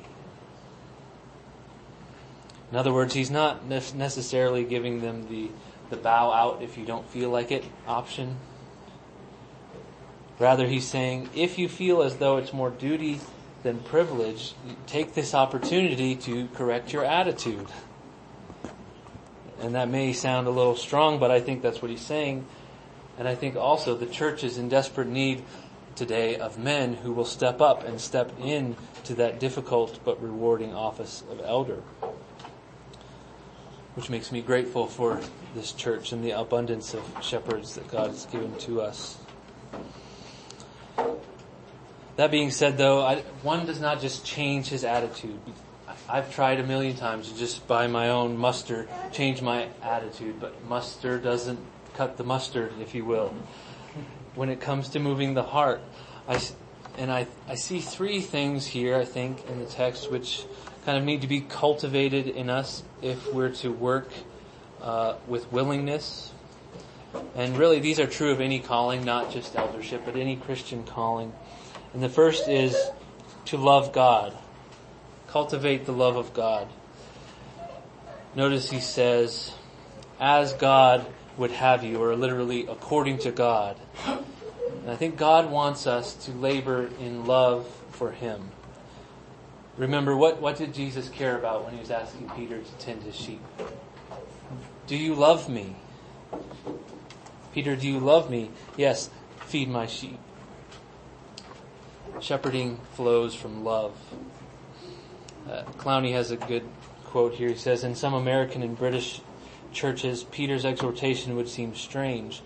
In 2.71 2.77
other 2.77 2.93
words, 2.93 3.13
he's 3.13 3.32
not 3.32 3.67
necessarily 3.67 4.63
giving 4.63 5.01
them 5.01 5.27
the, 5.27 5.49
the 5.89 5.97
bow 5.97 6.32
out 6.32 6.62
if 6.62 6.77
you 6.77 6.86
don't 6.86 7.08
feel 7.10 7.29
like 7.29 7.51
it 7.51 7.65
option. 7.88 8.38
Rather, 10.38 10.67
he's 10.67 10.88
saying, 10.88 11.29
if 11.36 11.58
you 11.58 11.67
feel 11.67 12.01
as 12.01 12.17
though 12.17 12.38
it's 12.38 12.53
more 12.53 12.69
duty 12.69 13.19
than 13.63 13.79
privilege, 13.79 14.53
take 14.86 15.13
this 15.13 15.34
opportunity 15.34 16.15
to 16.15 16.47
correct 16.49 16.93
your 16.93 17.03
attitude. 17.03 17.67
And 19.60 19.75
that 19.75 19.89
may 19.89 20.13
sound 20.13 20.47
a 20.47 20.51
little 20.51 20.75
strong, 20.75 21.19
but 21.19 21.32
I 21.32 21.41
think 21.41 21.62
that's 21.62 21.82
what 21.82 21.91
he's 21.91 22.05
saying. 22.05 22.45
And 23.17 23.27
I 23.27 23.36
think 23.36 23.58
also 23.58 23.95
the 23.95 24.05
church 24.05 24.43
is 24.43 24.58
in 24.58 24.69
desperate 24.69 25.10
need 25.10 25.43
today 25.95 26.38
of 26.38 26.58
men 26.58 26.93
who 26.93 27.12
will 27.12 27.25
step 27.25 27.60
up 27.60 27.84
and 27.84 27.99
step 27.99 28.32
in 28.39 28.77
to 29.03 29.15
that 29.15 29.39
difficult 29.39 29.99
but 30.05 30.21
rewarding 30.23 30.73
office 30.73 31.23
of 31.29 31.41
elder 31.43 31.84
which 33.99 34.09
makes 34.09 34.31
me 34.31 34.41
grateful 34.41 34.88
for 34.88 35.19
this 35.53 35.73
church 35.73 36.13
and 36.13 36.23
the 36.23 36.31
abundance 36.31 36.93
of 36.93 37.03
shepherds 37.21 37.75
that 37.75 37.85
God 37.91 38.12
has 38.12 38.25
given 38.27 38.55
to 38.59 38.79
us. 38.79 39.17
That 42.15 42.31
being 42.31 42.49
said 42.49 42.77
though, 42.77 43.01
I, 43.01 43.17
one 43.43 43.65
does 43.65 43.81
not 43.81 43.99
just 43.99 44.23
change 44.23 44.69
his 44.69 44.85
attitude. 44.85 45.38
I've 46.07 46.33
tried 46.33 46.62
a 46.62 46.63
million 46.63 46.95
times 46.95 47.29
to 47.29 47.38
just 47.38 47.67
by 47.67 47.88
my 47.88 48.07
own 48.07 48.38
muster 48.38 48.88
change 49.12 49.41
my 49.41 49.67
attitude, 49.83 50.39
but 50.39 50.63
muster 50.69 51.17
doesn't 51.17 51.59
cut 51.93 52.15
the 52.15 52.23
mustard, 52.23 52.71
if 52.79 52.95
you 52.95 53.03
will. 53.03 53.35
When 54.33 54.47
it 54.47 54.62
comes 54.62 54.88
to 54.89 54.99
moving 54.99 55.33
the 55.33 55.43
heart, 55.43 55.81
I, 56.25 56.41
and 56.97 57.12
I, 57.12 57.27
I 57.49 57.55
see 57.55 57.81
three 57.81 58.21
things 58.21 58.65
here, 58.65 58.95
I 58.95 59.03
think, 59.03 59.45
in 59.49 59.59
the 59.59 59.65
text 59.65 60.09
which 60.09 60.45
kind 60.86 60.98
of 60.98 61.04
need 61.04 61.22
to 61.22 61.28
be 61.28 61.42
cultivated 61.42 62.28
in 62.28 62.50
us 62.50 62.84
if 63.02 63.34
we're 63.34 63.50
to 63.50 63.72
work 63.72 64.10
uh, 64.82 65.15
with 65.28 65.52
willingness. 65.52 66.32
And 67.36 67.58
really, 67.58 67.80
these 67.80 68.00
are 68.00 68.08
true 68.08 68.32
of 68.32 68.39
any 68.39 68.60
calling, 68.60 69.04
not 69.04 69.32
just 69.32 69.56
eldership, 69.56 70.04
but 70.06 70.15
any 70.15 70.36
Christian 70.36 70.84
calling. 70.84 71.34
And 71.94 72.04
the 72.04 72.10
first 72.10 72.48
is 72.48 72.78
to 73.46 73.58
love 73.58 73.94
God. 73.94 74.38
Cultivate 75.28 75.86
the 75.86 75.92
love 75.92 76.15
of 76.15 76.34
God. 76.34 76.68
Notice 78.36 78.70
he 78.70 78.80
says, 78.80 79.54
as 80.20 80.54
God 80.54 81.06
would 81.38 81.52
have 81.52 81.84
you, 81.84 81.98
or 81.98 82.15
literally 82.15 82.68
according 82.68 83.18
to 83.20 83.32
God. 83.32 83.78
And 84.06 84.92
I 84.92 84.96
think 84.96 85.18
God 85.18 85.50
wants 85.50 85.88
us 85.88 86.13
to 86.26 86.32
labor 86.32 86.89
in 87.00 87.26
love 87.26 87.68
for 87.92 88.12
Him. 88.12 88.52
Remember, 89.80 90.15
what, 90.18 90.42
what 90.42 90.58
did 90.58 90.74
Jesus 90.74 91.08
care 91.08 91.38
about 91.38 91.63
when 91.63 91.74
he 91.74 91.80
was 91.80 91.89
asking 91.89 92.30
Peter 92.36 92.60
to 92.60 92.72
tend 92.80 93.02
his 93.02 93.15
sheep? 93.15 93.39
Do 94.88 94.98
you 94.98 95.15
love 95.15 95.48
me? 95.48 95.78
Peter, 97.54 97.78
do 97.78 97.88
you 97.88 98.02
love 98.02 98.30
me? 98.30 98.52
Yes, 98.76 99.10
feed 99.46 99.70
my 99.70 99.88
sheep. 99.88 100.20
Shepherding 102.20 102.82
flows 102.96 103.34
from 103.34 103.63
love. 103.63 103.98
Uh, 105.50 105.63
Clowney 105.78 106.12
has 106.12 106.30
a 106.30 106.36
good 106.36 106.68
quote 107.06 107.36
here. 107.36 107.48
He 107.48 107.56
says, 107.56 107.86
in 107.86 107.96
some 107.96 108.13
American 108.13 108.62
and 108.62 108.78
British 108.78 109.22
churches, 109.72 110.26
Peter's 110.26 110.65
exhortation 110.65 111.38
would 111.38 111.48
seem 111.48 111.74
strange. 111.74 112.42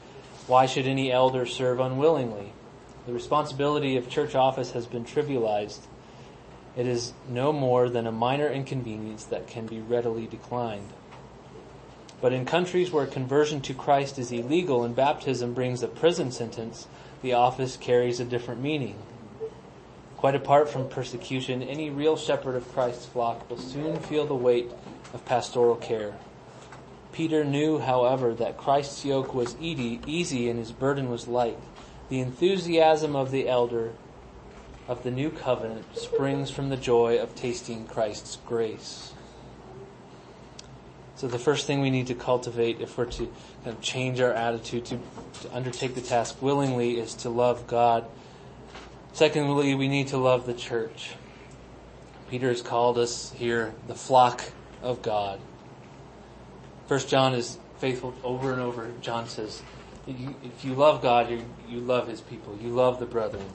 Why 0.45 0.67
should 0.67 0.85
any 0.85 1.11
elder 1.11 1.47
serve 1.47 1.79
unwillingly? 1.79 2.53
The 3.07 3.13
responsibility 3.13 3.97
of 3.97 4.07
church 4.07 4.35
office 4.35 4.73
has 4.73 4.85
been 4.85 5.03
trivialized 5.03 5.79
it 6.75 6.87
is 6.87 7.13
no 7.29 7.53
more 7.53 7.89
than 7.89 8.07
a 8.07 8.11
minor 8.11 8.47
inconvenience 8.47 9.25
that 9.25 9.47
can 9.47 9.67
be 9.67 9.79
readily 9.79 10.25
declined. 10.27 10.89
But 12.21 12.33
in 12.33 12.45
countries 12.45 12.91
where 12.91 13.05
conversion 13.05 13.61
to 13.61 13.73
Christ 13.73 14.17
is 14.17 14.31
illegal 14.31 14.83
and 14.83 14.95
baptism 14.95 15.53
brings 15.53 15.83
a 15.83 15.87
prison 15.87 16.31
sentence, 16.31 16.87
the 17.21 17.33
office 17.33 17.77
carries 17.77 18.19
a 18.19 18.25
different 18.25 18.61
meaning. 18.61 18.95
Quite 20.17 20.35
apart 20.35 20.69
from 20.69 20.87
persecution, 20.87 21.61
any 21.61 21.89
real 21.89 22.15
shepherd 22.15 22.55
of 22.55 22.71
Christ's 22.71 23.05
flock 23.05 23.49
will 23.49 23.57
soon 23.57 23.99
feel 23.99 24.25
the 24.25 24.33
weight 24.33 24.71
of 25.13 25.25
pastoral 25.25 25.75
care. 25.75 26.13
Peter 27.11 27.43
knew, 27.43 27.77
however, 27.77 28.33
that 28.33 28.57
Christ's 28.57 29.03
yoke 29.03 29.35
was 29.35 29.57
easy 29.59 30.49
and 30.49 30.57
his 30.57 30.71
burden 30.71 31.09
was 31.09 31.27
light. 31.27 31.59
The 32.09 32.21
enthusiasm 32.21 33.15
of 33.15 33.31
the 33.31 33.49
elder 33.49 33.91
of 34.87 35.03
the 35.03 35.11
new 35.11 35.29
covenant 35.29 35.97
springs 35.97 36.49
from 36.51 36.69
the 36.69 36.77
joy 36.77 37.17
of 37.17 37.35
tasting 37.35 37.87
Christ's 37.87 38.37
grace. 38.45 39.13
So 41.15 41.27
the 41.27 41.39
first 41.39 41.67
thing 41.67 41.79
we 41.79 41.89
need 41.89 42.07
to 42.07 42.15
cultivate 42.15 42.81
if 42.81 42.97
we're 42.97 43.05
to 43.05 43.27
kind 43.63 43.77
of 43.77 43.81
change 43.81 44.19
our 44.19 44.33
attitude 44.33 44.85
to, 44.85 44.99
to 45.41 45.55
undertake 45.55 45.95
the 45.95 46.01
task 46.01 46.41
willingly 46.41 46.99
is 46.99 47.13
to 47.15 47.29
love 47.29 47.65
God. 47.65 48.05
Secondly, 49.13 49.73
we 49.75 49.87
need 49.87 50.07
to 50.07 50.17
love 50.17 50.45
the 50.45 50.53
church. 50.53 51.11
Peter 52.29 52.49
has 52.49 52.61
called 52.61 52.97
us 52.97 53.31
here 53.33 53.73
the 53.87 53.95
flock 53.95 54.43
of 54.81 55.01
God. 55.01 55.39
First 56.87 57.07
John 57.07 57.33
is 57.35 57.57
faithful 57.77 58.13
over 58.23 58.51
and 58.51 58.61
over. 58.61 58.91
John 58.99 59.29
says, 59.29 59.61
if 60.07 60.65
you 60.65 60.73
love 60.73 61.01
God, 61.01 61.29
you, 61.29 61.45
you 61.69 61.79
love 61.79 62.07
his 62.07 62.19
people. 62.19 62.57
You 62.61 62.69
love 62.69 62.99
the 62.99 63.05
brethren. 63.05 63.45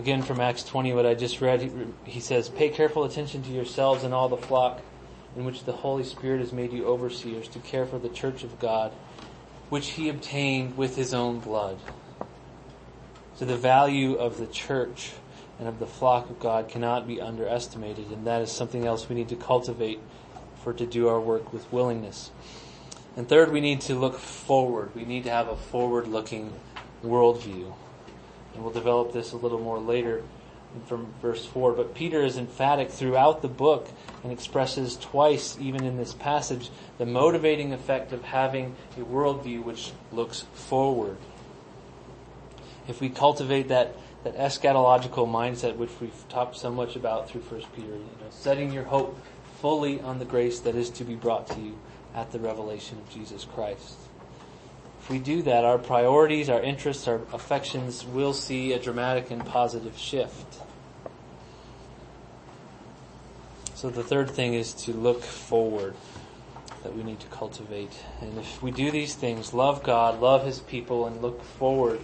Again 0.00 0.22
from 0.22 0.40
Acts 0.40 0.62
20, 0.62 0.94
what 0.94 1.04
I 1.04 1.12
just 1.12 1.42
read, 1.42 1.70
he 2.04 2.20
says, 2.20 2.48
Pay 2.48 2.70
careful 2.70 3.04
attention 3.04 3.42
to 3.42 3.50
yourselves 3.50 4.02
and 4.02 4.14
all 4.14 4.30
the 4.30 4.36
flock 4.38 4.80
in 5.36 5.44
which 5.44 5.64
the 5.64 5.72
Holy 5.72 6.04
Spirit 6.04 6.40
has 6.40 6.54
made 6.54 6.72
you 6.72 6.86
overseers 6.86 7.48
to 7.48 7.58
care 7.58 7.84
for 7.84 7.98
the 7.98 8.08
church 8.08 8.42
of 8.42 8.58
God, 8.58 8.92
which 9.68 9.90
he 9.90 10.08
obtained 10.08 10.78
with 10.78 10.96
his 10.96 11.12
own 11.12 11.38
blood. 11.38 11.78
So 13.34 13.44
the 13.44 13.58
value 13.58 14.14
of 14.14 14.38
the 14.38 14.46
church 14.46 15.12
and 15.58 15.68
of 15.68 15.78
the 15.78 15.86
flock 15.86 16.30
of 16.30 16.40
God 16.40 16.70
cannot 16.70 17.06
be 17.06 17.20
underestimated, 17.20 18.10
and 18.10 18.26
that 18.26 18.40
is 18.40 18.50
something 18.50 18.86
else 18.86 19.06
we 19.06 19.16
need 19.16 19.28
to 19.28 19.36
cultivate 19.36 20.00
for 20.64 20.72
to 20.72 20.86
do 20.86 21.08
our 21.08 21.20
work 21.20 21.52
with 21.52 21.70
willingness. 21.70 22.30
And 23.18 23.28
third, 23.28 23.52
we 23.52 23.60
need 23.60 23.82
to 23.82 23.98
look 23.98 24.18
forward. 24.18 24.94
We 24.94 25.04
need 25.04 25.24
to 25.24 25.30
have 25.30 25.48
a 25.48 25.56
forward-looking 25.56 26.54
worldview. 27.04 27.74
And 28.54 28.62
we'll 28.62 28.72
develop 28.72 29.12
this 29.12 29.32
a 29.32 29.36
little 29.36 29.60
more 29.60 29.78
later 29.78 30.22
from 30.86 31.12
verse 31.20 31.44
4. 31.46 31.72
But 31.72 31.94
Peter 31.94 32.22
is 32.22 32.36
emphatic 32.36 32.90
throughout 32.90 33.42
the 33.42 33.48
book 33.48 33.88
and 34.22 34.32
expresses 34.32 34.96
twice, 34.96 35.56
even 35.60 35.84
in 35.84 35.96
this 35.96 36.14
passage, 36.14 36.70
the 36.98 37.06
motivating 37.06 37.72
effect 37.72 38.12
of 38.12 38.22
having 38.22 38.76
a 38.96 39.00
worldview 39.00 39.64
which 39.64 39.92
looks 40.12 40.44
forward. 40.52 41.16
If 42.88 43.00
we 43.00 43.08
cultivate 43.08 43.68
that, 43.68 43.94
that 44.24 44.36
eschatological 44.36 45.28
mindset 45.28 45.76
which 45.76 45.90
we've 46.00 46.28
talked 46.28 46.56
so 46.56 46.70
much 46.70 46.96
about 46.96 47.28
through 47.28 47.42
1 47.42 47.62
Peter, 47.76 47.88
you 47.88 47.94
know, 47.94 48.30
setting 48.30 48.72
your 48.72 48.84
hope 48.84 49.18
fully 49.60 50.00
on 50.00 50.18
the 50.18 50.24
grace 50.24 50.60
that 50.60 50.74
is 50.74 50.90
to 50.90 51.04
be 51.04 51.14
brought 51.14 51.46
to 51.48 51.60
you 51.60 51.78
at 52.14 52.32
the 52.32 52.38
revelation 52.38 52.98
of 52.98 53.08
Jesus 53.10 53.44
Christ. 53.44 53.96
We 55.10 55.18
do 55.18 55.42
that, 55.42 55.64
our 55.64 55.76
priorities, 55.76 56.48
our 56.48 56.62
interests, 56.62 57.08
our 57.08 57.20
affections 57.32 58.06
will 58.06 58.32
see 58.32 58.72
a 58.74 58.78
dramatic 58.78 59.32
and 59.32 59.44
positive 59.44 59.98
shift. 59.98 60.60
So 63.74 63.90
the 63.90 64.04
third 64.04 64.30
thing 64.30 64.54
is 64.54 64.72
to 64.84 64.92
look 64.92 65.24
forward 65.24 65.96
that 66.84 66.94
we 66.94 67.02
need 67.02 67.18
to 67.20 67.26
cultivate. 67.26 67.92
And 68.20 68.38
if 68.38 68.62
we 68.62 68.70
do 68.70 68.92
these 68.92 69.14
things, 69.16 69.52
love 69.52 69.82
God, 69.82 70.20
love 70.20 70.44
His 70.44 70.60
people, 70.60 71.08
and 71.08 71.20
look 71.20 71.42
forward, 71.42 72.00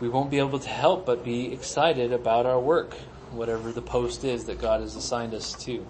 we 0.00 0.08
won't 0.08 0.30
be 0.30 0.38
able 0.38 0.58
to 0.58 0.68
help 0.68 1.06
but 1.06 1.24
be 1.24 1.52
excited 1.52 2.12
about 2.12 2.46
our 2.46 2.58
work, 2.58 2.94
whatever 3.30 3.70
the 3.70 3.80
post 3.80 4.24
is 4.24 4.46
that 4.46 4.60
God 4.60 4.80
has 4.80 4.96
assigned 4.96 5.34
us 5.34 5.52
to. 5.64 5.86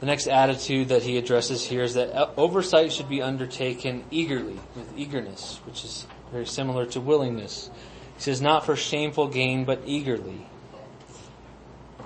The 0.00 0.06
next 0.06 0.28
attitude 0.28 0.88
that 0.88 1.02
he 1.02 1.18
addresses 1.18 1.64
here 1.64 1.82
is 1.82 1.94
that 1.94 2.14
uh, 2.14 2.30
oversight 2.38 2.90
should 2.90 3.08
be 3.08 3.20
undertaken 3.20 4.04
eagerly, 4.10 4.58
with 4.74 4.90
eagerness, 4.96 5.60
which 5.66 5.84
is 5.84 6.06
very 6.32 6.46
similar 6.46 6.86
to 6.86 7.00
willingness. 7.00 7.70
He 8.16 8.22
says, 8.22 8.40
not 8.40 8.64
for 8.64 8.76
shameful 8.76 9.28
gain, 9.28 9.64
but 9.66 9.82
eagerly. 9.84 10.46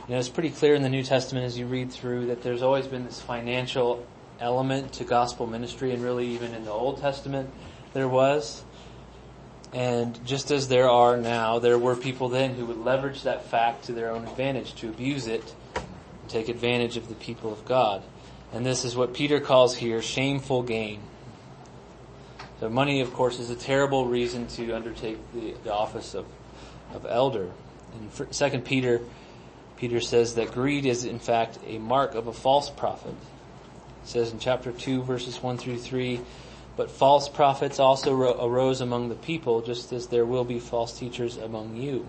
You 0.08 0.14
know, 0.14 0.18
it's 0.18 0.28
pretty 0.28 0.50
clear 0.50 0.74
in 0.74 0.82
the 0.82 0.88
New 0.88 1.04
Testament 1.04 1.46
as 1.46 1.56
you 1.56 1.66
read 1.66 1.92
through 1.92 2.26
that 2.26 2.42
there's 2.42 2.62
always 2.62 2.88
been 2.88 3.04
this 3.04 3.20
financial 3.20 4.04
element 4.40 4.92
to 4.94 5.04
gospel 5.04 5.46
ministry, 5.46 5.92
and 5.92 6.02
really 6.02 6.26
even 6.28 6.52
in 6.52 6.64
the 6.64 6.72
Old 6.72 7.00
Testament 7.00 7.48
there 7.92 8.08
was. 8.08 8.64
And 9.72 10.24
just 10.26 10.50
as 10.50 10.66
there 10.66 10.88
are 10.88 11.16
now, 11.16 11.60
there 11.60 11.78
were 11.78 11.94
people 11.94 12.28
then 12.28 12.54
who 12.54 12.66
would 12.66 12.78
leverage 12.78 13.22
that 13.22 13.46
fact 13.46 13.84
to 13.84 13.92
their 13.92 14.10
own 14.10 14.24
advantage, 14.24 14.74
to 14.76 14.88
abuse 14.88 15.26
it, 15.28 15.54
take 16.34 16.48
advantage 16.48 16.96
of 16.96 17.08
the 17.08 17.14
people 17.14 17.52
of 17.52 17.64
God. 17.64 18.02
And 18.52 18.66
this 18.66 18.84
is 18.84 18.96
what 18.96 19.14
Peter 19.14 19.40
calls 19.40 19.76
here 19.76 20.02
shameful 20.02 20.64
gain. 20.64 21.00
So 22.58 22.68
money, 22.68 23.00
of 23.00 23.12
course, 23.12 23.38
is 23.38 23.50
a 23.50 23.56
terrible 23.56 24.06
reason 24.06 24.48
to 24.48 24.72
undertake 24.72 25.18
the, 25.32 25.54
the 25.62 25.72
office 25.72 26.14
of, 26.14 26.26
of 26.92 27.06
elder. 27.08 27.50
In 28.00 28.32
Second 28.32 28.64
Peter, 28.64 29.00
Peter 29.76 30.00
says 30.00 30.34
that 30.34 30.50
greed 30.52 30.86
is 30.86 31.04
in 31.04 31.20
fact 31.20 31.58
a 31.66 31.78
mark 31.78 32.14
of 32.14 32.26
a 32.26 32.32
false 32.32 32.68
prophet. 32.68 33.14
It 34.02 34.08
says 34.08 34.32
in 34.32 34.40
chapter 34.40 34.72
2 34.72 35.02
verses 35.02 35.40
1 35.40 35.58
through 35.58 35.78
3, 35.78 36.20
but 36.76 36.90
false 36.90 37.28
prophets 37.28 37.78
also 37.78 38.12
arose 38.12 38.80
among 38.80 39.08
the 39.08 39.14
people, 39.14 39.62
just 39.62 39.92
as 39.92 40.08
there 40.08 40.26
will 40.26 40.44
be 40.44 40.58
false 40.58 40.98
teachers 40.98 41.36
among 41.36 41.76
you 41.76 42.08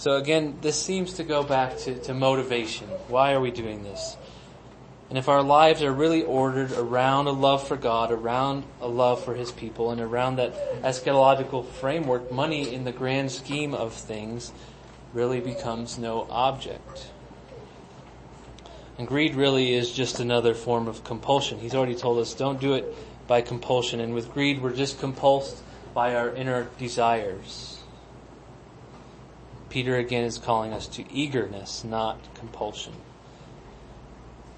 So 0.00 0.16
again, 0.16 0.56
this 0.62 0.82
seems 0.82 1.12
to 1.14 1.24
go 1.24 1.42
back 1.42 1.76
to, 1.80 1.94
to 2.04 2.14
motivation. 2.14 2.86
Why 3.08 3.34
are 3.34 3.40
we 3.40 3.50
doing 3.50 3.82
this? 3.82 4.16
And 5.10 5.18
if 5.18 5.28
our 5.28 5.42
lives 5.42 5.82
are 5.82 5.92
really 5.92 6.22
ordered 6.22 6.72
around 6.72 7.26
a 7.26 7.32
love 7.32 7.68
for 7.68 7.76
God, 7.76 8.10
around 8.10 8.64
a 8.80 8.88
love 8.88 9.22
for 9.22 9.34
His 9.34 9.52
people, 9.52 9.90
and 9.90 10.00
around 10.00 10.36
that 10.36 10.54
eschatological 10.82 11.66
framework, 11.66 12.32
money 12.32 12.72
in 12.72 12.84
the 12.84 12.92
grand 12.92 13.30
scheme 13.30 13.74
of 13.74 13.92
things 13.92 14.52
really 15.12 15.40
becomes 15.40 15.98
no 15.98 16.26
object. 16.30 17.10
And 18.96 19.06
greed 19.06 19.34
really 19.34 19.74
is 19.74 19.92
just 19.92 20.18
another 20.18 20.54
form 20.54 20.88
of 20.88 21.04
compulsion. 21.04 21.58
He's 21.58 21.74
already 21.74 21.94
told 21.94 22.20
us 22.20 22.32
don't 22.32 22.58
do 22.58 22.72
it 22.72 22.86
by 23.26 23.42
compulsion. 23.42 24.00
And 24.00 24.14
with 24.14 24.32
greed, 24.32 24.62
we're 24.62 24.74
just 24.74 24.98
compulsed 24.98 25.60
by 25.92 26.14
our 26.14 26.34
inner 26.34 26.68
desires. 26.78 27.69
Peter 29.70 29.96
again 29.96 30.24
is 30.24 30.36
calling 30.36 30.72
us 30.72 30.86
to 30.88 31.12
eagerness, 31.12 31.84
not 31.84 32.18
compulsion. 32.34 32.92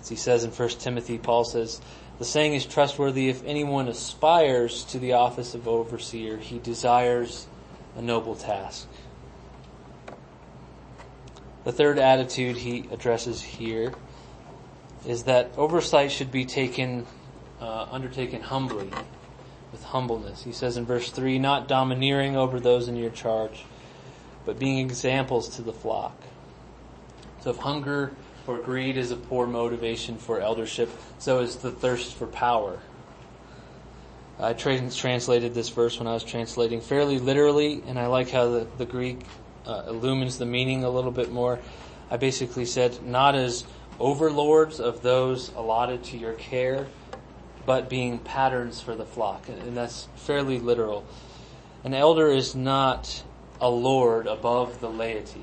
As 0.00 0.08
he 0.08 0.16
says 0.16 0.42
in 0.42 0.50
1 0.50 0.68
Timothy, 0.70 1.18
Paul 1.18 1.44
says, 1.44 1.80
the 2.18 2.24
saying 2.24 2.54
is 2.54 2.66
trustworthy 2.66 3.28
if 3.28 3.44
anyone 3.44 3.88
aspires 3.88 4.84
to 4.84 4.98
the 4.98 5.12
office 5.12 5.54
of 5.54 5.68
overseer, 5.68 6.36
he 6.38 6.58
desires 6.58 7.46
a 7.96 8.02
noble 8.02 8.34
task. 8.34 8.88
The 11.64 11.72
third 11.72 11.98
attitude 11.98 12.56
he 12.56 12.88
addresses 12.90 13.40
here 13.40 13.94
is 15.06 15.24
that 15.24 15.52
oversight 15.56 16.10
should 16.10 16.32
be 16.32 16.44
taken, 16.44 17.06
uh, 17.60 17.86
undertaken 17.90 18.40
humbly, 18.40 18.90
with 19.70 19.82
humbleness. 19.84 20.42
He 20.42 20.52
says 20.52 20.76
in 20.76 20.84
verse 20.84 21.10
3, 21.10 21.38
not 21.38 21.68
domineering 21.68 22.36
over 22.36 22.60
those 22.60 22.88
in 22.88 22.96
your 22.96 23.10
charge, 23.10 23.64
but 24.44 24.58
being 24.58 24.78
examples 24.78 25.48
to 25.56 25.62
the 25.62 25.72
flock. 25.72 26.16
So 27.40 27.50
if 27.50 27.58
hunger 27.58 28.12
or 28.46 28.58
greed 28.58 28.96
is 28.96 29.10
a 29.10 29.16
poor 29.16 29.46
motivation 29.46 30.18
for 30.18 30.40
eldership, 30.40 30.90
so 31.18 31.40
is 31.40 31.56
the 31.56 31.70
thirst 31.70 32.14
for 32.14 32.26
power. 32.26 32.78
I 34.38 34.54
translated 34.54 35.54
this 35.54 35.68
verse 35.68 35.98
when 35.98 36.08
I 36.08 36.14
was 36.14 36.24
translating 36.24 36.80
fairly 36.80 37.18
literally, 37.18 37.82
and 37.86 37.98
I 37.98 38.06
like 38.06 38.30
how 38.30 38.50
the, 38.50 38.66
the 38.78 38.86
Greek 38.86 39.20
uh, 39.66 39.84
illumines 39.86 40.38
the 40.38 40.46
meaning 40.46 40.82
a 40.82 40.90
little 40.90 41.12
bit 41.12 41.30
more. 41.30 41.60
I 42.10 42.16
basically 42.16 42.64
said, 42.64 43.04
not 43.04 43.34
as 43.34 43.64
overlords 44.00 44.80
of 44.80 45.02
those 45.02 45.52
allotted 45.54 46.02
to 46.04 46.18
your 46.18 46.32
care, 46.32 46.88
but 47.64 47.88
being 47.88 48.18
patterns 48.18 48.80
for 48.80 48.96
the 48.96 49.06
flock. 49.06 49.48
And 49.48 49.76
that's 49.76 50.08
fairly 50.16 50.58
literal. 50.58 51.04
An 51.84 51.94
elder 51.94 52.28
is 52.28 52.54
not 52.54 53.22
a 53.62 53.70
lord 53.70 54.26
above 54.26 54.80
the 54.80 54.90
laity. 54.90 55.40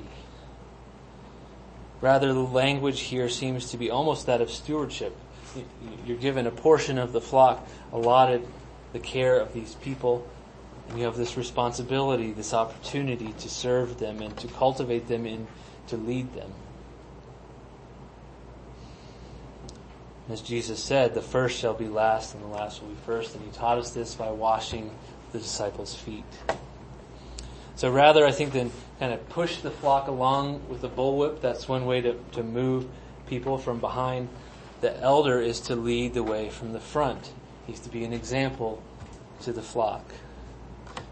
Rather, 2.02 2.34
the 2.34 2.40
language 2.40 3.00
here 3.00 3.30
seems 3.30 3.72
to 3.72 3.78
be 3.78 3.90
almost 3.90 4.26
that 4.26 4.42
of 4.42 4.52
stewardship. 4.52 5.16
You're 6.06 6.18
given 6.18 6.46
a 6.46 6.52
portion 6.52 6.98
of 6.98 7.14
the 7.14 7.22
flock 7.22 7.66
allotted 7.92 8.46
the 8.94 9.00
care 9.00 9.40
of 9.40 9.54
these 9.54 9.76
people, 9.76 10.28
and 10.90 11.00
you 11.00 11.06
have 11.06 11.16
this 11.16 11.38
responsibility, 11.38 12.32
this 12.32 12.54
opportunity 12.54 13.34
to 13.40 13.50
serve 13.50 14.00
them 14.00 14.22
and 14.22 14.36
to 14.38 14.48
cultivate 14.48 15.08
them 15.08 15.26
and 15.26 15.48
to 15.88 15.98
lead 15.98 16.34
them. 16.34 16.52
As 20.30 20.42
Jesus 20.42 20.84
said, 20.84 21.16
the 21.16 21.22
first 21.22 21.58
shall 21.58 21.74
be 21.74 21.88
last 21.88 22.36
and 22.36 22.44
the 22.44 22.48
last 22.48 22.82
will 22.82 22.90
be 22.90 22.98
first, 23.06 23.34
and 23.36 23.44
he 23.44 23.52
taught 23.52 23.78
us 23.78 23.92
this 23.92 24.14
by 24.14 24.30
washing 24.30 24.92
the 25.32 25.40
disciples' 25.40 25.96
feet. 25.96 26.24
So 27.80 27.90
rather, 27.90 28.28
I 28.28 28.34
think, 28.34 28.52
than 28.52 28.72
kind 29.00 29.14
of 29.14 29.30
push 29.30 29.62
the 29.62 29.72
flock 29.72 30.10
along 30.10 30.68
with 30.68 30.84
a 30.84 30.90
bullwhip, 30.90 31.40
that's 31.40 31.70
one 31.70 31.86
way 31.86 32.02
to, 32.02 32.14
to 32.34 32.44
move 32.44 32.86
people 33.26 33.58
from 33.58 33.80
behind. 33.80 34.28
The 34.82 35.00
elder 35.00 35.40
is 35.40 35.62
to 35.62 35.78
lead 35.78 36.14
the 36.14 36.22
way 36.22 36.50
from 36.50 36.74
the 36.74 36.82
front. 36.82 37.32
He's 37.68 37.80
to 37.80 37.90
be 37.90 38.04
an 38.04 38.12
example 38.12 38.84
to 39.44 39.54
the 39.54 39.62
flock. 39.62 40.04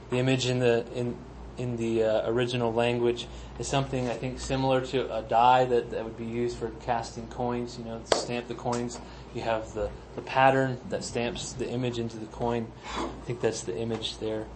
The 0.09 0.17
image 0.17 0.45
in 0.47 0.59
the 0.59 0.85
in 0.93 1.15
in 1.57 1.77
the 1.77 2.03
uh, 2.03 2.29
original 2.29 2.73
language 2.73 3.27
is 3.59 3.65
something 3.65 4.09
I 4.09 4.15
think 4.15 4.37
similar 4.37 4.81
to 4.87 5.15
a 5.15 5.21
die 5.21 5.63
that, 5.63 5.91
that 5.91 6.03
would 6.03 6.17
be 6.17 6.25
used 6.25 6.57
for 6.57 6.71
casting 6.81 7.27
coins. 7.27 7.77
You 7.77 7.85
know, 7.85 8.01
to 8.09 8.17
stamp 8.17 8.49
the 8.49 8.55
coins. 8.55 8.99
You 9.33 9.41
have 9.43 9.73
the 9.73 9.89
the 10.17 10.21
pattern 10.21 10.79
that 10.89 11.05
stamps 11.05 11.53
the 11.53 11.69
image 11.69 11.97
into 11.97 12.17
the 12.17 12.25
coin. 12.25 12.67
I 12.93 13.07
think 13.23 13.39
that's 13.39 13.61
the 13.61 13.77
image 13.77 14.17
there. 14.17 14.47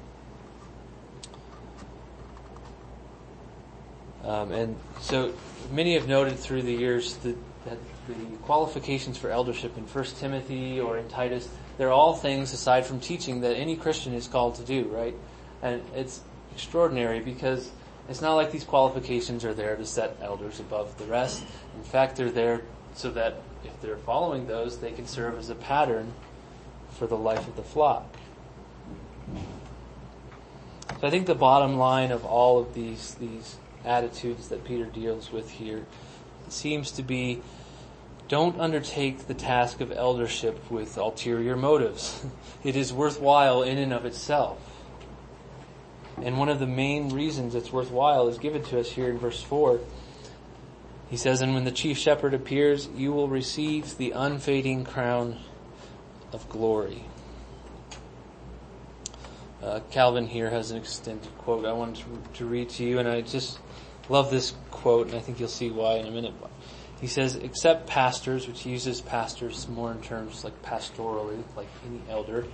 Um, 4.23 4.51
and 4.51 4.75
so 4.99 5.33
many 5.71 5.95
have 5.95 6.07
noted 6.07 6.37
through 6.37 6.61
the 6.63 6.73
years 6.73 7.15
that, 7.17 7.35
that 7.65 7.77
the 8.07 8.37
qualifications 8.43 9.17
for 9.17 9.29
eldership 9.29 9.77
in 9.77 9.83
1 9.83 10.05
Timothy 10.19 10.79
or 10.79 10.97
in 10.97 11.07
Titus, 11.07 11.49
they're 11.77 11.91
all 11.91 12.13
things 12.15 12.53
aside 12.53 12.85
from 12.85 12.99
teaching 12.99 13.41
that 13.41 13.55
any 13.55 13.75
Christian 13.75 14.13
is 14.13 14.27
called 14.27 14.55
to 14.55 14.63
do, 14.63 14.83
right? 14.85 15.15
And 15.61 15.81
it's 15.95 16.21
extraordinary 16.53 17.19
because 17.19 17.71
it's 18.09 18.21
not 18.21 18.35
like 18.35 18.51
these 18.51 18.63
qualifications 18.63 19.45
are 19.45 19.53
there 19.53 19.75
to 19.75 19.85
set 19.85 20.17
elders 20.21 20.59
above 20.59 20.97
the 20.97 21.05
rest. 21.05 21.43
In 21.75 21.83
fact, 21.83 22.15
they're 22.15 22.31
there 22.31 22.61
so 22.93 23.09
that 23.11 23.41
if 23.63 23.79
they're 23.81 23.97
following 23.97 24.47
those, 24.47 24.79
they 24.79 24.91
can 24.91 25.07
serve 25.07 25.37
as 25.37 25.49
a 25.49 25.55
pattern 25.55 26.13
for 26.91 27.07
the 27.07 27.17
life 27.17 27.47
of 27.47 27.55
the 27.55 27.63
flock. 27.63 28.05
So 30.99 31.07
I 31.07 31.09
think 31.09 31.25
the 31.25 31.35
bottom 31.35 31.77
line 31.77 32.11
of 32.11 32.25
all 32.25 32.59
of 32.59 32.73
these, 32.73 33.15
these 33.15 33.55
attitudes 33.85 34.49
that 34.49 34.63
Peter 34.63 34.85
deals 34.85 35.31
with 35.31 35.49
here 35.51 35.85
seems 36.49 36.91
to 36.91 37.03
be 37.03 37.41
don't 38.27 38.59
undertake 38.59 39.27
the 39.27 39.33
task 39.33 39.81
of 39.81 39.91
eldership 39.91 40.71
with 40.71 40.97
ulterior 40.97 41.57
motives. 41.57 42.25
It 42.63 42.75
is 42.75 42.93
worthwhile 42.93 43.63
in 43.63 43.79
and 43.79 43.91
of 43.91 44.05
itself. 44.05 44.59
And 46.21 46.37
one 46.37 46.47
of 46.47 46.59
the 46.59 46.67
main 46.67 47.09
reasons 47.09 47.55
it's 47.55 47.73
worthwhile 47.73 48.27
is 48.27 48.37
given 48.37 48.63
to 48.65 48.79
us 48.79 48.91
here 48.91 49.09
in 49.09 49.17
verse 49.17 49.41
4. 49.41 49.79
He 51.09 51.17
says, 51.17 51.41
And 51.41 51.55
when 51.55 51.63
the 51.63 51.71
chief 51.71 51.97
shepherd 51.97 52.35
appears, 52.35 52.87
you 52.95 53.11
will 53.11 53.27
receive 53.27 53.97
the 53.97 54.11
unfading 54.11 54.85
crown 54.85 55.39
of 56.31 56.47
glory. 56.49 57.03
Uh, 59.61 59.79
Calvin 59.91 60.27
here 60.27 60.49
has 60.49 60.71
an 60.71 60.77
extended 60.77 61.35
quote 61.39 61.65
I 61.65 61.73
wanted 61.73 61.97
to, 61.97 62.37
to, 62.39 62.45
read 62.45 62.69
to 62.69 62.83
you, 62.83 62.99
and 62.99 63.07
I 63.07 63.21
just 63.21 63.59
love 64.11 64.29
this 64.29 64.53
quote, 64.71 65.07
and 65.07 65.15
I 65.15 65.19
think 65.19 65.39
you'll 65.39 65.49
see 65.49 65.71
why 65.71 65.95
in 65.95 66.05
a 66.05 66.11
minute. 66.11 66.33
He 66.99 67.07
says, 67.07 67.35
except 67.35 67.87
pastors, 67.87 68.47
which 68.47 68.61
he 68.61 68.71
uses 68.71 69.01
pastors 69.01 69.67
more 69.67 69.91
in 69.91 70.01
terms 70.01 70.43
like 70.43 70.61
pastorally, 70.61 71.41
like 71.55 71.69
any 71.87 72.01
elder, 72.09 72.45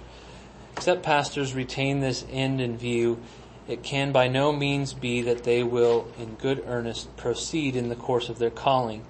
except 0.76 1.04
pastors 1.04 1.54
retain 1.54 2.00
this 2.00 2.26
end 2.32 2.62
in 2.62 2.78
view, 2.78 3.20
it 3.68 3.84
can 3.84 4.12
by 4.12 4.28
no 4.28 4.54
means 4.54 4.94
be 4.94 5.24
that 5.24 5.44
they 5.44 5.64
will 5.64 6.08
in 6.18 6.36
good 6.36 6.64
earnest 6.68 7.18
proceed 7.18 7.76
in 7.76 7.90
the 7.90 7.96
course 7.96 8.30
of 8.30 8.40
their 8.40 8.52
calling, 8.52 9.04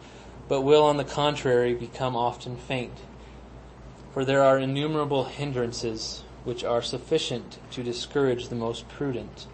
but 0.47 0.62
will 0.62 0.83
on 0.83 0.97
the 0.97 1.03
contrary 1.03 1.73
become 1.73 2.15
often 2.15 2.55
faint. 2.55 2.97
For 4.13 4.25
there 4.25 4.41
are 4.41 4.57
innumerable 4.57 5.25
hindrances 5.25 6.23
which 6.45 6.63
are 6.63 6.81
sufficient 6.81 7.60
to 7.71 7.83
discourage 7.83 8.47
the 8.47 8.55
most 8.55 8.88
prudent. 8.88 9.45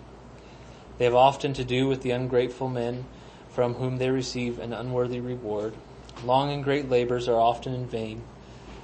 They 0.97 1.05
have 1.05 1.15
often 1.15 1.53
to 1.53 1.63
do 1.63 1.87
with 1.87 2.01
the 2.01 2.11
ungrateful 2.11 2.69
men 2.69 3.05
from 3.49 3.75
whom 3.75 3.97
they 3.97 4.09
receive 4.09 4.59
an 4.59 4.73
unworthy 4.73 5.19
reward. 5.19 5.73
Long 6.23 6.51
and 6.51 6.63
great 6.63 6.89
labors 6.89 7.27
are 7.27 7.39
often 7.39 7.73
in 7.73 7.87
vain. 7.87 8.23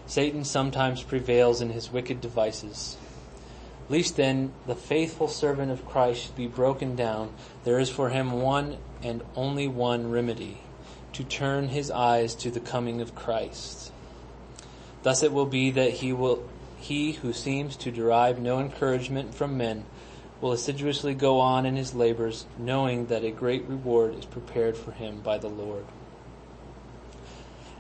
Satan 0.06 0.44
sometimes 0.44 1.04
prevails 1.04 1.62
in 1.62 1.70
his 1.70 1.92
wicked 1.92 2.22
devices. 2.22 2.98
Least 3.90 4.18
then 4.18 4.54
the 4.68 4.76
faithful 4.76 5.28
servant 5.28 5.72
of 5.72 5.86
Christ 5.88 6.24
should 6.26 6.36
be 6.36 6.48
broken 6.48 6.96
down. 6.96 7.34
There 7.64 7.80
is 7.80 7.90
for 7.90 8.10
him 8.10 8.32
one 8.42 8.78
and 9.02 9.24
only 9.36 9.68
one 9.68 10.12
remedy, 10.12 10.62
to 11.14 11.24
turn 11.24 11.70
his 11.70 11.90
eyes 11.90 12.36
to 12.36 12.52
the 12.52 12.60
coming 12.60 13.02
of 13.02 13.16
Christ. 13.16 13.92
Thus 15.02 15.24
it 15.24 15.32
will 15.32 15.46
be 15.46 15.72
that 15.72 15.92
he 15.92 16.14
will, 16.14 16.44
he 16.78 17.14
who 17.14 17.34
seems 17.34 17.76
to 17.78 17.92
derive 17.92 18.40
no 18.40 18.60
encouragement 18.60 19.34
from 19.34 19.58
men 19.58 19.86
will 20.42 20.52
assiduously 20.52 21.14
go 21.14 21.40
on 21.40 21.66
in 21.66 21.76
his 21.76 21.94
labors, 21.94 22.46
knowing 22.58 23.08
that 23.08 23.24
a 23.24 23.32
great 23.32 23.66
reward 23.68 24.16
is 24.16 24.26
prepared 24.26 24.78
for 24.78 24.92
him 24.92 25.20
by 25.22 25.38
the 25.38 25.50
Lord. 25.50 25.86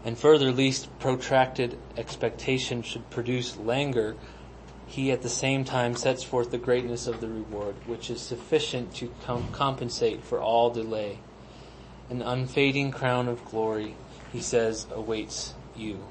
And 0.04 0.18
further, 0.18 0.52
least 0.52 0.88
protracted 1.00 1.78
expectation 1.98 2.82
should 2.82 3.10
produce 3.10 3.58
languor 3.58 4.16
he 4.90 5.12
at 5.12 5.22
the 5.22 5.30
same 5.30 5.64
time 5.64 5.96
sets 5.96 6.24
forth 6.24 6.50
the 6.50 6.58
greatness 6.58 7.06
of 7.06 7.22
the 7.22 7.28
reward, 7.28 7.76
which 7.86 8.10
is 8.10 8.20
sufficient 8.20 8.96
to 8.96 9.14
com- 9.24 9.48
compensate 9.52 10.24
for 10.24 10.42
all 10.42 10.72
delay. 10.72 11.20
An 12.10 12.24
unfading 12.24 12.90
crown 12.90 13.28
of 13.28 13.46
glory, 13.46 13.96
he 14.34 14.42
says, 14.42 14.88
awaits 14.92 15.54
you. 15.76 16.04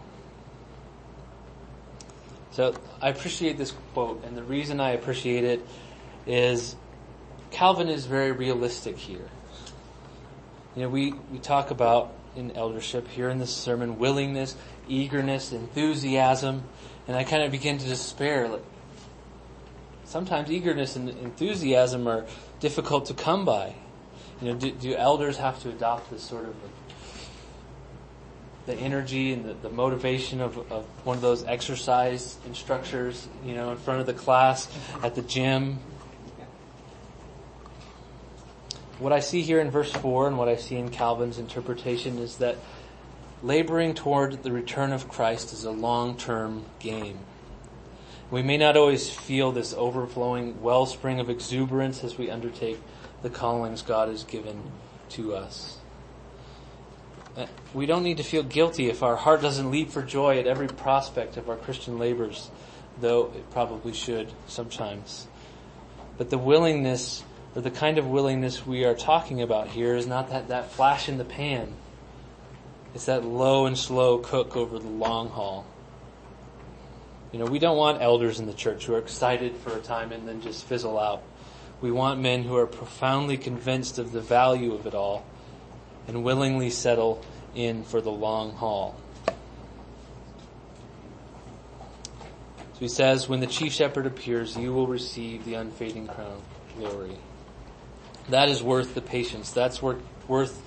So 2.53 2.77
I 3.03 3.09
appreciate 3.09 3.59
this 3.59 3.75
quote, 3.95 4.23
and 4.25 4.37
the 4.37 4.45
reason 4.45 4.79
I 4.79 4.91
appreciate 4.91 5.43
it 5.43 5.67
is 6.29 6.77
Calvin 7.51 7.89
is 7.89 8.07
very 8.07 8.31
realistic 8.31 8.99
here. 8.99 9.29
You 10.77 10.83
know, 10.83 10.89
we, 10.91 11.13
we 11.33 11.39
talk 11.39 11.71
about 11.71 12.13
in 12.37 12.53
eldership 12.53 13.09
here 13.09 13.29
in 13.31 13.39
this 13.39 13.55
sermon 13.55 13.99
willingness, 13.99 14.55
eagerness, 14.87 15.53
enthusiasm, 15.53 16.63
and 17.09 17.17
I 17.17 17.25
kind 17.25 17.43
of 17.43 17.51
begin 17.51 17.79
to 17.79 17.87
despair. 17.89 18.49
Like, 18.49 18.63
sometimes 20.05 20.51
eagerness 20.51 20.95
and 20.95 21.09
enthusiasm 21.09 22.07
are 22.07 22.27
difficult 22.61 23.07
to 23.07 23.15
come 23.15 23.45
by. 23.45 23.75
You 24.41 24.49
know, 24.49 24.55
do, 24.55 24.71
do 24.71 24.95
elders 24.95 25.39
have 25.39 25.61
to 25.63 25.71
adopt 25.71 26.11
this 26.11 26.23
sort 26.23 26.45
of 26.45 26.55
the 28.67 28.75
energy 28.75 29.33
and 29.33 29.47
the, 29.47 29.55
the 29.55 29.71
motivation 29.71 30.43
of, 30.43 30.59
of 30.71 30.85
one 31.05 31.17
of 31.17 31.23
those 31.23 31.43
exercise 31.45 32.37
instructors, 32.47 33.27
you 33.43 33.55
know, 33.55 33.73
in 33.73 33.79
front 33.79 34.01
of 34.01 34.07
the 34.07 34.13
class 34.13 34.69
at 35.03 35.15
the 35.15 35.23
gym? 35.23 35.79
What 38.99 39.13
I 39.13 39.21
see 39.21 39.43
here 39.43 39.61
in 39.61 39.71
verse 39.71 39.93
4 39.93 40.27
and 40.27 40.39
what 40.39 40.49
I 40.49 40.57
see 40.57 40.77
in 40.77 40.89
Calvin's 40.89 41.39
interpretation 41.39 42.19
is 42.19 42.39
that 42.39 42.57
laboring 43.43 43.95
toward 43.95 44.43
the 44.43 44.51
return 44.51 44.93
of 44.93 45.09
Christ 45.09 45.53
is 45.53 45.63
a 45.65 45.71
long-term 45.71 46.65
game. 46.81 47.19
We 48.31 48.43
may 48.43 48.57
not 48.57 48.77
always 48.77 49.09
feel 49.09 49.53
this 49.53 49.73
overflowing 49.73 50.61
wellspring 50.61 51.21
of 51.21 51.31
exuberance 51.31 52.03
as 52.03 52.19
we 52.19 52.29
undertake 52.29 52.81
the 53.23 53.31
callings 53.31 53.83
God 53.83 54.09
has 54.09 54.25
given 54.25 54.61
to 55.11 55.35
us. 55.35 55.79
Uh, 57.37 57.47
we 57.73 57.87
don't 57.87 58.03
need 58.03 58.17
to 58.17 58.25
feel 58.25 58.43
guilty 58.43 58.89
if 58.89 59.05
our 59.05 59.15
heart 59.15 59.41
doesn't 59.41 59.71
leap 59.71 59.91
for 59.91 60.03
joy 60.03 60.41
at 60.41 60.49
every 60.49 60.67
prospect 60.67 61.37
of 61.37 61.49
our 61.49 61.57
Christian 61.57 62.01
labors, 62.01 62.51
though 63.01 63.27
it 63.27 63.49
probably 63.53 63.93
should 63.93 64.29
sometimes. 64.49 65.29
But 66.19 66.31
the 66.31 66.39
willingness, 66.39 67.23
or 67.55 67.63
the 67.63 67.71
kind 67.71 67.99
of 67.99 68.07
willingness 68.07 68.67
we 68.67 68.85
are 68.85 68.95
talking 68.95 69.43
about 69.43 69.69
here 69.69 69.95
is 69.95 70.07
not 70.07 70.31
that, 70.31 70.49
that 70.49 70.71
flash 70.71 71.09
in 71.09 71.19
the 71.19 71.25
pan 71.25 71.75
it's 72.95 73.07
that 73.07 73.25
low 73.25 73.67
and 73.67 73.77
slow 73.77 74.19
cook 74.19 74.57
over 74.57 74.79
the 74.79 74.89
long 74.89 75.29
haul. 75.29 75.67
You 77.33 77.39
know, 77.39 77.45
we 77.45 77.59
don't 77.59 77.77
want 77.77 78.03
elders 78.03 78.41
in 78.41 78.47
the 78.47 78.55
church 78.55 78.87
who 78.87 78.95
are 78.95 78.99
excited 78.99 79.55
for 79.57 79.77
a 79.77 79.81
time 79.81 80.13
and 80.13 80.27
then 80.27 80.41
just 80.41 80.65
fizzle 80.65 80.99
out. 80.99 81.23
We 81.81 81.93
want 81.93 82.21
men 82.21 82.43
who 82.43 82.57
are 82.57 82.67
profoundly 82.67 83.37
convinced 83.37 83.99
of 83.99 84.13
the 84.13 84.21
value 84.21 84.75
of 84.75 84.87
it 84.87 84.95
all 84.95 85.25
and 86.09 86.25
willingly 86.25 86.71
settle 86.71 87.23
in 87.55 87.85
for 87.85 88.01
the 88.01 88.11
long 88.11 88.53
haul. 88.53 88.97
So 92.73 92.81
he 92.81 92.89
says, 92.89 93.29
when 93.29 93.41
the 93.41 93.47
chief 93.47 93.73
shepherd 93.73 94.07
appears, 94.07 94.57
you 94.57 94.73
will 94.73 94.87
receive 94.87 95.45
the 95.45 95.55
unfading 95.55 96.07
crown 96.07 96.33
of 96.33 96.79
glory. 96.79 97.17
That 98.29 98.49
is 98.49 98.63
worth 98.63 98.95
the 98.95 99.01
patience. 99.01 99.51
That's 99.51 99.81
worth, 99.83 100.03
worth 100.27 100.63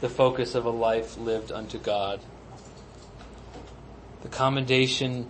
the 0.00 0.08
focus 0.08 0.54
of 0.54 0.64
a 0.64 0.70
life 0.70 1.16
lived 1.16 1.52
unto 1.52 1.78
God. 1.78 2.20
The 4.22 4.28
commendation 4.28 5.28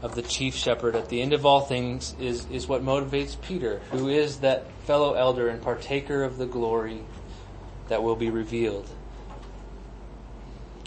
of 0.00 0.14
the 0.14 0.22
chief 0.22 0.54
shepherd 0.54 0.96
at 0.96 1.08
the 1.08 1.20
end 1.20 1.32
of 1.32 1.46
all 1.46 1.60
things 1.60 2.16
is, 2.18 2.46
is 2.50 2.66
what 2.66 2.82
motivates 2.82 3.40
Peter, 3.40 3.80
who 3.90 4.08
is 4.08 4.38
that 4.38 4.66
fellow 4.84 5.14
elder 5.14 5.48
and 5.48 5.62
partaker 5.62 6.24
of 6.24 6.38
the 6.38 6.46
glory 6.46 7.02
that 7.88 8.02
will 8.02 8.16
be 8.16 8.30
revealed, 8.30 8.88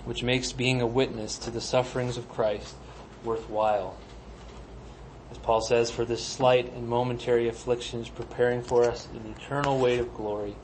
which 0.03 0.23
makes 0.23 0.51
being 0.51 0.81
a 0.81 0.87
witness 0.87 1.37
to 1.37 1.51
the 1.51 1.61
sufferings 1.61 2.17
of 2.17 2.27
Christ 2.29 2.75
worthwhile. 3.23 3.95
As 5.35 5.41
Paul 5.41 5.59
says, 5.59 5.91
for 5.91 6.05
this 6.05 6.23
slight 6.23 6.71
and 6.71 6.87
momentary 6.87 7.49
affliction 7.49 7.99
is 7.99 8.07
preparing 8.07 8.63
for 8.63 8.85
us 8.85 9.09
an 9.13 9.35
eternal 9.37 9.77
weight 9.77 9.99
of 9.99 10.13
glory 10.13 10.55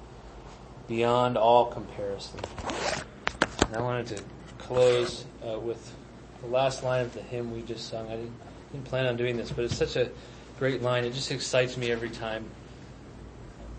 beyond 0.87 1.35
all 1.35 1.65
comparison. 1.65 2.39
And 3.65 3.75
I 3.75 3.81
wanted 3.81 4.07
to 4.15 4.23
close 4.59 5.25
uh, 5.45 5.59
with 5.59 5.93
the 6.39 6.47
last 6.47 6.85
line 6.85 7.01
of 7.01 7.13
the 7.13 7.21
hymn 7.21 7.53
we 7.53 7.63
just 7.63 7.89
sung. 7.89 8.07
I 8.07 8.11
didn't, 8.11 8.33
didn't 8.71 8.85
plan 8.85 9.07
on 9.07 9.17
doing 9.17 9.35
this, 9.35 9.51
but 9.51 9.65
it's 9.65 9.75
such 9.75 9.97
a 9.97 10.09
great 10.57 10.81
line. 10.81 11.03
It 11.03 11.13
just 11.15 11.31
excites 11.31 11.75
me 11.75 11.91
every 11.91 12.09
time. 12.09 12.45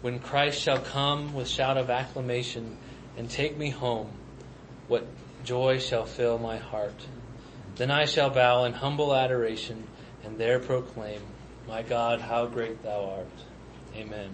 When 0.02 0.18
Christ 0.18 0.60
shall 0.60 0.78
come 0.78 1.32
with 1.32 1.48
shout 1.48 1.78
of 1.78 1.88
acclamation 1.88 2.76
and 3.16 3.30
take 3.30 3.56
me 3.56 3.70
home, 3.70 4.10
what 4.88 5.06
joy 5.42 5.78
shall 5.78 6.04
fill 6.04 6.36
my 6.36 6.58
heart. 6.58 7.06
Then 7.76 7.90
I 7.90 8.04
shall 8.04 8.28
bow 8.28 8.64
in 8.64 8.74
humble 8.74 9.14
adoration 9.14 9.84
and 10.24 10.38
there 10.38 10.58
proclaim, 10.58 11.20
my 11.68 11.82
God, 11.82 12.20
how 12.20 12.46
great 12.46 12.82
thou 12.82 13.10
art. 13.16 13.26
Amen. 13.96 14.30